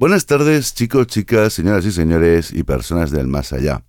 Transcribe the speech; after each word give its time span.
Buenas 0.00 0.26
tardes, 0.26 0.74
chicos, 0.74 1.08
chicas, 1.08 1.54
señoras 1.54 1.84
y 1.84 1.90
señores 1.90 2.52
y 2.52 2.62
personas 2.62 3.10
del 3.10 3.26
más 3.26 3.52
allá. 3.52 3.82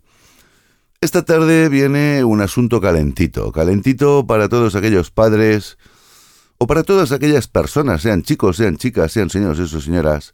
Esta 1.02 1.24
tarde 1.24 1.70
viene 1.70 2.24
un 2.24 2.42
asunto 2.42 2.82
calentito, 2.82 3.52
calentito 3.52 4.26
para 4.26 4.50
todos 4.50 4.74
aquellos 4.74 5.12
padres 5.12 5.78
o 6.58 6.66
para 6.66 6.82
todas 6.82 7.12
aquellas 7.12 7.48
personas, 7.48 8.02
sean 8.02 8.24
chicos, 8.24 8.58
sean 8.58 8.78
chicas, 8.78 9.12
sean 9.12 9.30
señores 9.30 9.72
o 9.72 9.80
señoras, 9.80 10.34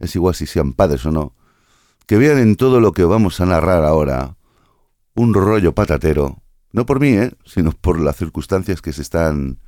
es 0.00 0.16
igual 0.16 0.34
si 0.34 0.46
sean 0.46 0.72
padres 0.72 1.06
o 1.06 1.12
no, 1.12 1.36
que 2.08 2.18
vean 2.18 2.38
en 2.38 2.56
todo 2.56 2.80
lo 2.80 2.90
que 2.90 3.04
vamos 3.04 3.40
a 3.40 3.46
narrar 3.46 3.84
ahora 3.84 4.36
un 5.14 5.32
rollo 5.32 5.76
patatero, 5.76 6.42
no 6.72 6.86
por 6.86 6.98
mí, 6.98 7.10
¿eh? 7.10 7.30
sino 7.44 7.70
por 7.70 8.00
las 8.00 8.16
circunstancias 8.16 8.82
que 8.82 8.92
se 8.92 9.02
están 9.02 9.60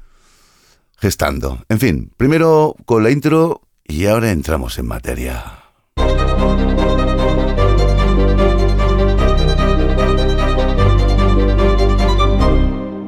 gestando. 0.98 1.64
En 1.68 1.78
fin, 1.78 2.12
primero 2.16 2.74
con 2.84 3.04
la 3.04 3.12
intro 3.12 3.66
y 3.89 4.07
ahora 4.07 4.30
entramos 4.30 4.79
en 4.79 4.87
materia. 4.87 5.45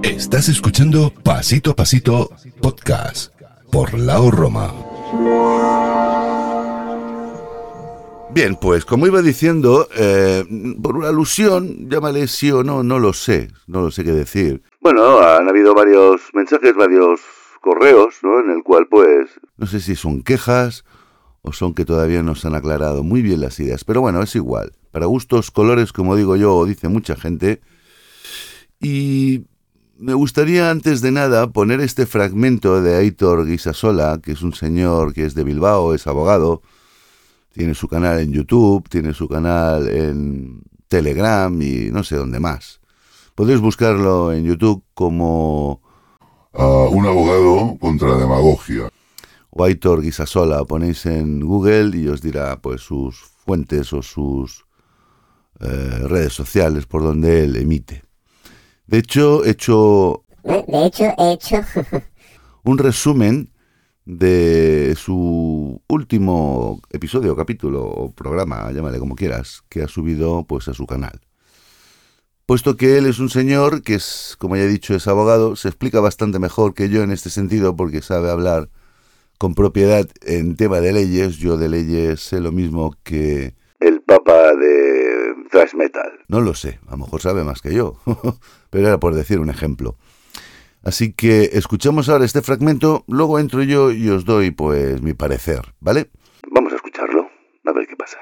Estás 0.02 0.48
escuchando 0.48 1.12
Pasito 1.22 1.70
a 1.70 1.76
Pasito 1.76 2.30
Podcast 2.60 3.32
por 3.70 3.98
Lao 3.98 4.30
Roma. 4.30 4.72
Bien, 8.30 8.56
pues 8.56 8.84
como 8.84 9.06
iba 9.06 9.22
diciendo, 9.22 9.88
eh, 9.96 10.44
por 10.82 10.96
una 10.96 11.08
alusión, 11.08 11.88
llámale 11.88 12.28
sí 12.28 12.50
o 12.50 12.62
no, 12.62 12.82
no 12.82 12.98
lo 12.98 13.12
sé, 13.12 13.48
no 13.66 13.80
lo 13.80 13.90
sé 13.90 14.04
qué 14.04 14.12
decir. 14.12 14.62
Bueno, 14.80 15.18
han 15.18 15.48
habido 15.48 15.74
varios 15.74 16.20
mensajes, 16.34 16.74
varios 16.74 17.20
correos, 17.58 18.16
¿no? 18.22 18.40
En 18.40 18.50
el 18.50 18.62
cual, 18.62 18.86
pues, 18.88 19.30
no 19.56 19.66
sé 19.66 19.80
si 19.80 19.96
son 19.96 20.22
quejas 20.22 20.84
o 21.42 21.52
son 21.52 21.74
que 21.74 21.84
todavía 21.84 22.22
no 22.22 22.34
se 22.34 22.48
han 22.48 22.54
aclarado 22.54 23.02
muy 23.02 23.22
bien 23.22 23.40
las 23.40 23.58
ideas, 23.60 23.84
pero 23.84 24.00
bueno, 24.00 24.22
es 24.22 24.34
igual. 24.34 24.72
Para 24.90 25.06
gustos, 25.06 25.50
colores, 25.50 25.92
como 25.92 26.16
digo 26.16 26.36
yo, 26.36 26.64
dice 26.64 26.88
mucha 26.88 27.16
gente. 27.16 27.60
Y 28.80 29.44
me 29.98 30.14
gustaría 30.14 30.70
antes 30.70 31.00
de 31.00 31.10
nada 31.10 31.50
poner 31.50 31.80
este 31.80 32.06
fragmento 32.06 32.80
de 32.80 32.96
Aitor 32.96 33.46
Guisasola, 33.46 34.20
que 34.22 34.32
es 34.32 34.42
un 34.42 34.54
señor 34.54 35.12
que 35.12 35.24
es 35.24 35.34
de 35.34 35.44
Bilbao, 35.44 35.94
es 35.94 36.06
abogado, 36.06 36.62
tiene 37.52 37.74
su 37.74 37.88
canal 37.88 38.20
en 38.20 38.32
YouTube, 38.32 38.88
tiene 38.88 39.12
su 39.12 39.28
canal 39.28 39.88
en 39.88 40.62
Telegram 40.86 41.60
y 41.60 41.90
no 41.90 42.04
sé 42.04 42.16
dónde 42.16 42.38
más. 42.38 42.80
Podéis 43.34 43.60
buscarlo 43.60 44.32
en 44.32 44.44
YouTube 44.44 44.84
como 44.94 45.82
un 46.52 47.06
abogado 47.06 47.76
contra 47.78 48.08
la 48.08 48.18
demagogia. 48.18 48.90
O 49.50 49.64
Aitor 49.64 50.02
Guisasola, 50.02 50.64
ponéis 50.64 51.06
en 51.06 51.40
Google 51.40 51.96
y 51.96 52.08
os 52.08 52.20
dirá 52.20 52.60
pues 52.60 52.82
sus 52.82 53.16
fuentes 53.44 53.92
o 53.92 54.02
sus 54.02 54.66
eh, 55.60 56.00
redes 56.04 56.32
sociales 56.32 56.86
por 56.86 57.02
donde 57.02 57.44
él 57.44 57.56
emite. 57.56 58.04
De 58.86 58.98
hecho, 58.98 59.44
he 59.44 59.50
hecho... 59.50 60.24
De 60.44 60.86
hecho, 60.86 61.04
he 61.18 61.32
hecho... 61.32 61.60
un 62.64 62.78
resumen 62.78 63.50
de 64.04 64.94
su 64.96 65.82
último 65.88 66.80
episodio, 66.90 67.36
capítulo 67.36 67.84
o 67.84 68.12
programa, 68.12 68.70
llámale 68.72 68.98
como 68.98 69.14
quieras, 69.14 69.62
que 69.68 69.82
ha 69.82 69.88
subido 69.88 70.44
pues 70.44 70.68
a 70.68 70.74
su 70.74 70.86
canal. 70.86 71.20
Puesto 72.48 72.78
que 72.78 72.96
él 72.96 73.04
es 73.04 73.18
un 73.18 73.28
señor 73.28 73.82
que 73.82 73.96
es, 73.96 74.34
como 74.38 74.56
ya 74.56 74.62
he 74.62 74.68
dicho, 74.68 74.94
es 74.94 75.06
abogado, 75.06 75.54
se 75.54 75.68
explica 75.68 76.00
bastante 76.00 76.38
mejor 76.38 76.72
que 76.72 76.88
yo 76.88 77.02
en 77.02 77.10
este 77.10 77.28
sentido 77.28 77.76
porque 77.76 78.00
sabe 78.00 78.30
hablar 78.30 78.70
con 79.36 79.54
propiedad 79.54 80.08
en 80.22 80.56
tema 80.56 80.80
de 80.80 80.94
leyes. 80.94 81.36
Yo 81.36 81.58
de 81.58 81.68
leyes 81.68 82.20
sé 82.20 82.40
lo 82.40 82.50
mismo 82.50 82.94
que 83.02 83.52
el 83.80 84.00
papa 84.00 84.54
de 84.54 85.34
thrash 85.50 85.74
metal. 85.74 86.10
No 86.28 86.40
lo 86.40 86.54
sé, 86.54 86.80
a 86.86 86.92
lo 86.92 86.96
mejor 86.96 87.20
sabe 87.20 87.44
más 87.44 87.60
que 87.60 87.74
yo, 87.74 88.00
pero 88.70 88.88
era 88.88 88.98
por 88.98 89.14
decir 89.14 89.40
un 89.40 89.50
ejemplo. 89.50 89.96
Así 90.82 91.12
que 91.12 91.50
escuchamos 91.52 92.08
ahora 92.08 92.24
este 92.24 92.40
fragmento, 92.40 93.04
luego 93.08 93.38
entro 93.38 93.62
yo 93.62 93.92
y 93.92 94.08
os 94.08 94.24
doy 94.24 94.52
pues 94.52 95.02
mi 95.02 95.12
parecer, 95.12 95.74
¿vale? 95.80 96.08
Vamos 96.50 96.72
a 96.72 96.76
escucharlo, 96.76 97.28
a 97.66 97.72
ver 97.72 97.86
qué 97.86 97.94
pasa. 97.94 98.16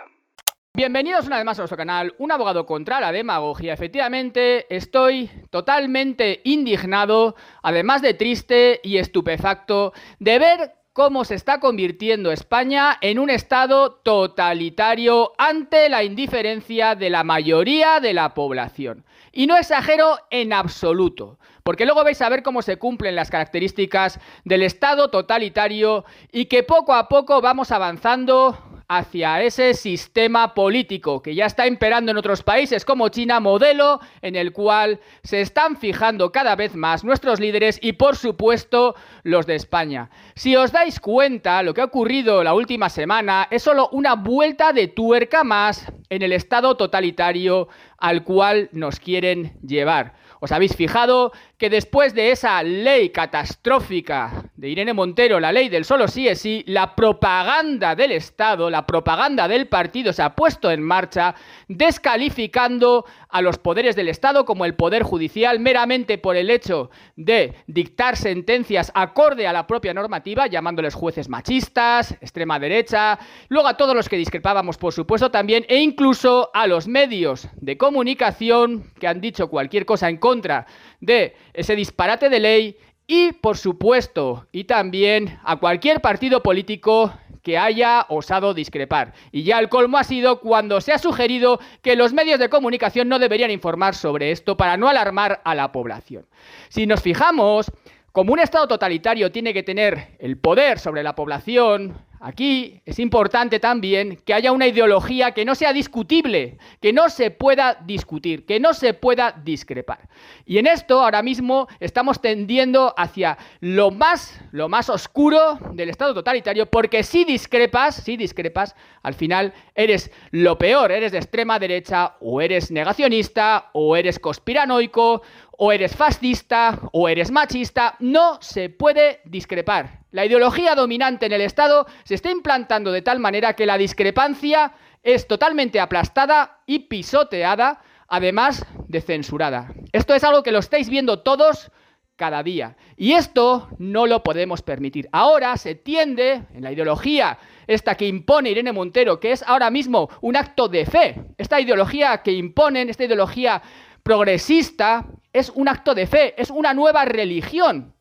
Bienvenidos 0.76 1.26
una 1.26 1.36
vez 1.36 1.46
más 1.46 1.58
a 1.58 1.62
nuestro 1.62 1.78
canal, 1.78 2.14
un 2.18 2.30
abogado 2.30 2.66
contra 2.66 3.00
la 3.00 3.10
demagogia. 3.10 3.72
Efectivamente, 3.72 4.66
estoy 4.68 5.30
totalmente 5.48 6.42
indignado, 6.44 7.34
además 7.62 8.02
de 8.02 8.12
triste 8.12 8.80
y 8.82 8.98
estupefacto, 8.98 9.94
de 10.18 10.38
ver 10.38 10.74
cómo 10.92 11.24
se 11.24 11.34
está 11.34 11.60
convirtiendo 11.60 12.30
España 12.30 12.98
en 13.00 13.18
un 13.18 13.30
Estado 13.30 13.92
totalitario 14.02 15.32
ante 15.38 15.88
la 15.88 16.04
indiferencia 16.04 16.94
de 16.94 17.08
la 17.08 17.24
mayoría 17.24 17.98
de 17.98 18.12
la 18.12 18.34
población. 18.34 19.06
Y 19.32 19.46
no 19.46 19.56
exagero 19.56 20.18
en 20.28 20.52
absoluto, 20.52 21.38
porque 21.62 21.86
luego 21.86 22.04
vais 22.04 22.20
a 22.20 22.28
ver 22.28 22.42
cómo 22.42 22.60
se 22.60 22.76
cumplen 22.76 23.16
las 23.16 23.30
características 23.30 24.20
del 24.44 24.62
Estado 24.62 25.08
totalitario 25.08 26.04
y 26.32 26.44
que 26.46 26.64
poco 26.64 26.92
a 26.92 27.08
poco 27.08 27.40
vamos 27.40 27.72
avanzando 27.72 28.75
hacia 28.88 29.42
ese 29.42 29.74
sistema 29.74 30.54
político 30.54 31.22
que 31.22 31.34
ya 31.34 31.46
está 31.46 31.66
imperando 31.66 32.10
en 32.10 32.16
otros 32.16 32.42
países 32.42 32.84
como 32.84 33.08
China, 33.08 33.40
modelo 33.40 34.00
en 34.22 34.36
el 34.36 34.52
cual 34.52 35.00
se 35.22 35.40
están 35.40 35.76
fijando 35.76 36.30
cada 36.30 36.54
vez 36.54 36.76
más 36.76 37.02
nuestros 37.02 37.40
líderes 37.40 37.78
y 37.82 37.94
por 37.94 38.16
supuesto 38.16 38.94
los 39.22 39.46
de 39.46 39.56
España. 39.56 40.10
Si 40.34 40.54
os 40.54 40.72
dais 40.72 41.00
cuenta, 41.00 41.62
lo 41.62 41.74
que 41.74 41.80
ha 41.80 41.84
ocurrido 41.84 42.44
la 42.44 42.54
última 42.54 42.88
semana 42.88 43.48
es 43.50 43.62
solo 43.62 43.88
una 43.92 44.14
vuelta 44.14 44.72
de 44.72 44.88
tuerca 44.88 45.42
más 45.42 45.90
en 46.08 46.22
el 46.22 46.32
estado 46.32 46.76
totalitario 46.76 47.68
al 47.98 48.24
cual 48.24 48.68
nos 48.72 49.00
quieren 49.00 49.58
llevar. 49.66 50.14
¿Os 50.46 50.52
habéis 50.52 50.76
fijado 50.76 51.32
que 51.58 51.68
después 51.68 52.14
de 52.14 52.30
esa 52.30 52.62
ley 52.62 53.10
catastrófica 53.10 54.44
de 54.54 54.68
Irene 54.68 54.92
Montero, 54.92 55.40
la 55.40 55.50
ley 55.50 55.68
del 55.68 55.84
solo 55.84 56.06
sí 56.06 56.28
es 56.28 56.40
sí, 56.40 56.62
la 56.68 56.94
propaganda 56.94 57.96
del 57.96 58.12
Estado, 58.12 58.70
la 58.70 58.86
propaganda 58.86 59.48
del 59.48 59.66
partido 59.66 60.12
se 60.12 60.22
ha 60.22 60.36
puesto 60.36 60.70
en 60.70 60.84
marcha 60.84 61.34
descalificando 61.66 63.06
a 63.36 63.42
los 63.42 63.58
poderes 63.58 63.94
del 63.96 64.08
Estado 64.08 64.46
como 64.46 64.64
el 64.64 64.76
poder 64.76 65.02
judicial 65.02 65.60
meramente 65.60 66.16
por 66.16 66.36
el 66.36 66.48
hecho 66.48 66.88
de 67.16 67.52
dictar 67.66 68.16
sentencias 68.16 68.90
acorde 68.94 69.46
a 69.46 69.52
la 69.52 69.66
propia 69.66 69.92
normativa, 69.92 70.46
llamándoles 70.46 70.94
jueces 70.94 71.28
machistas, 71.28 72.12
extrema 72.22 72.58
derecha, 72.58 73.18
luego 73.50 73.68
a 73.68 73.76
todos 73.76 73.94
los 73.94 74.08
que 74.08 74.16
discrepábamos 74.16 74.78
por 74.78 74.94
supuesto 74.94 75.30
también 75.30 75.66
e 75.68 75.76
incluso 75.82 76.50
a 76.54 76.66
los 76.66 76.88
medios 76.88 77.48
de 77.56 77.76
comunicación 77.76 78.90
que 78.98 79.06
han 79.06 79.20
dicho 79.20 79.48
cualquier 79.48 79.84
cosa 79.84 80.08
en 80.08 80.16
contra 80.16 80.66
de 81.02 81.36
ese 81.52 81.76
disparate 81.76 82.30
de 82.30 82.40
ley 82.40 82.76
y, 83.06 83.32
por 83.32 83.56
supuesto, 83.56 84.46
y 84.50 84.64
también 84.64 85.38
a 85.44 85.56
cualquier 85.56 86.00
partido 86.00 86.42
político 86.42 87.12
que 87.46 87.58
haya 87.58 88.06
osado 88.08 88.54
discrepar. 88.54 89.12
Y 89.30 89.44
ya 89.44 89.60
el 89.60 89.68
colmo 89.68 89.98
ha 89.98 90.02
sido 90.02 90.40
cuando 90.40 90.80
se 90.80 90.92
ha 90.92 90.98
sugerido 90.98 91.60
que 91.80 91.94
los 91.94 92.12
medios 92.12 92.40
de 92.40 92.48
comunicación 92.48 93.08
no 93.08 93.20
deberían 93.20 93.52
informar 93.52 93.94
sobre 93.94 94.32
esto 94.32 94.56
para 94.56 94.76
no 94.76 94.88
alarmar 94.88 95.42
a 95.44 95.54
la 95.54 95.70
población. 95.70 96.26
Si 96.70 96.88
nos 96.88 97.00
fijamos, 97.02 97.70
como 98.10 98.32
un 98.32 98.40
Estado 98.40 98.66
totalitario 98.66 99.30
tiene 99.30 99.54
que 99.54 99.62
tener 99.62 100.16
el 100.18 100.36
poder 100.38 100.80
sobre 100.80 101.04
la 101.04 101.14
población, 101.14 101.94
Aquí 102.20 102.80
es 102.86 102.98
importante 102.98 103.60
también 103.60 104.16
que 104.24 104.32
haya 104.32 104.52
una 104.52 104.66
ideología 104.66 105.32
que 105.32 105.44
no 105.44 105.54
sea 105.54 105.72
discutible, 105.72 106.58
que 106.80 106.92
no 106.92 107.10
se 107.10 107.30
pueda 107.30 107.74
discutir, 107.84 108.46
que 108.46 108.58
no 108.58 108.72
se 108.72 108.94
pueda 108.94 109.32
discrepar. 109.44 110.08
Y 110.46 110.58
en 110.58 110.66
esto 110.66 111.00
ahora 111.02 111.22
mismo 111.22 111.68
estamos 111.78 112.20
tendiendo 112.20 112.94
hacia 112.96 113.36
lo 113.60 113.90
más, 113.90 114.40
lo 114.52 114.68
más 114.68 114.88
oscuro 114.88 115.58
del 115.72 115.90
Estado 115.90 116.14
totalitario, 116.14 116.66
porque 116.66 117.02
si 117.02 117.24
discrepas, 117.24 117.96
si 117.96 118.16
discrepas, 118.16 118.74
al 119.02 119.14
final 119.14 119.52
eres 119.74 120.10
lo 120.30 120.58
peor, 120.58 120.92
eres 120.92 121.12
de 121.12 121.18
extrema 121.18 121.58
derecha, 121.58 122.16
o 122.20 122.40
eres 122.40 122.70
negacionista, 122.70 123.70
o 123.72 123.96
eres 123.96 124.18
conspiranoico, 124.18 125.22
o 125.58 125.72
eres 125.72 125.94
fascista, 125.96 126.78
o 126.92 127.08
eres 127.08 127.30
machista, 127.30 127.96
no 128.00 128.38
se 128.40 128.68
puede 128.70 129.20
discrepar. 129.24 130.00
La 130.10 130.24
ideología 130.24 130.74
dominante 130.74 131.26
en 131.26 131.32
el 131.32 131.40
Estado 131.40 131.86
se 132.04 132.14
está 132.14 132.30
implantando 132.30 132.92
de 132.92 133.02
tal 133.02 133.18
manera 133.18 133.54
que 133.54 133.66
la 133.66 133.78
discrepancia 133.78 134.72
es 135.02 135.26
totalmente 135.26 135.80
aplastada 135.80 136.62
y 136.66 136.80
pisoteada, 136.80 137.80
además 138.08 138.64
de 138.88 139.00
censurada. 139.00 139.72
Esto 139.92 140.14
es 140.14 140.24
algo 140.24 140.42
que 140.42 140.52
lo 140.52 140.58
estáis 140.58 140.88
viendo 140.88 141.20
todos 141.20 141.70
cada 142.16 142.42
día. 142.42 142.76
Y 142.96 143.12
esto 143.12 143.68
no 143.78 144.06
lo 144.06 144.22
podemos 144.22 144.62
permitir. 144.62 145.08
Ahora 145.12 145.56
se 145.58 145.74
tiende, 145.74 146.42
en 146.54 146.62
la 146.62 146.72
ideología 146.72 147.38
esta 147.66 147.94
que 147.94 148.06
impone 148.06 148.50
Irene 148.50 148.72
Montero, 148.72 149.20
que 149.20 149.32
es 149.32 149.42
ahora 149.42 149.70
mismo 149.70 150.08
un 150.20 150.36
acto 150.36 150.68
de 150.68 150.86
fe, 150.86 151.14
esta 151.36 151.60
ideología 151.60 152.22
que 152.22 152.32
imponen, 152.32 152.88
esta 152.88 153.04
ideología 153.04 153.62
progresista, 154.06 155.04
es 155.32 155.50
un 155.50 155.68
acto 155.68 155.92
de 155.92 156.06
fe, 156.06 156.40
es 156.40 156.50
una 156.50 156.72
nueva 156.74 157.04
religión. 157.04 157.92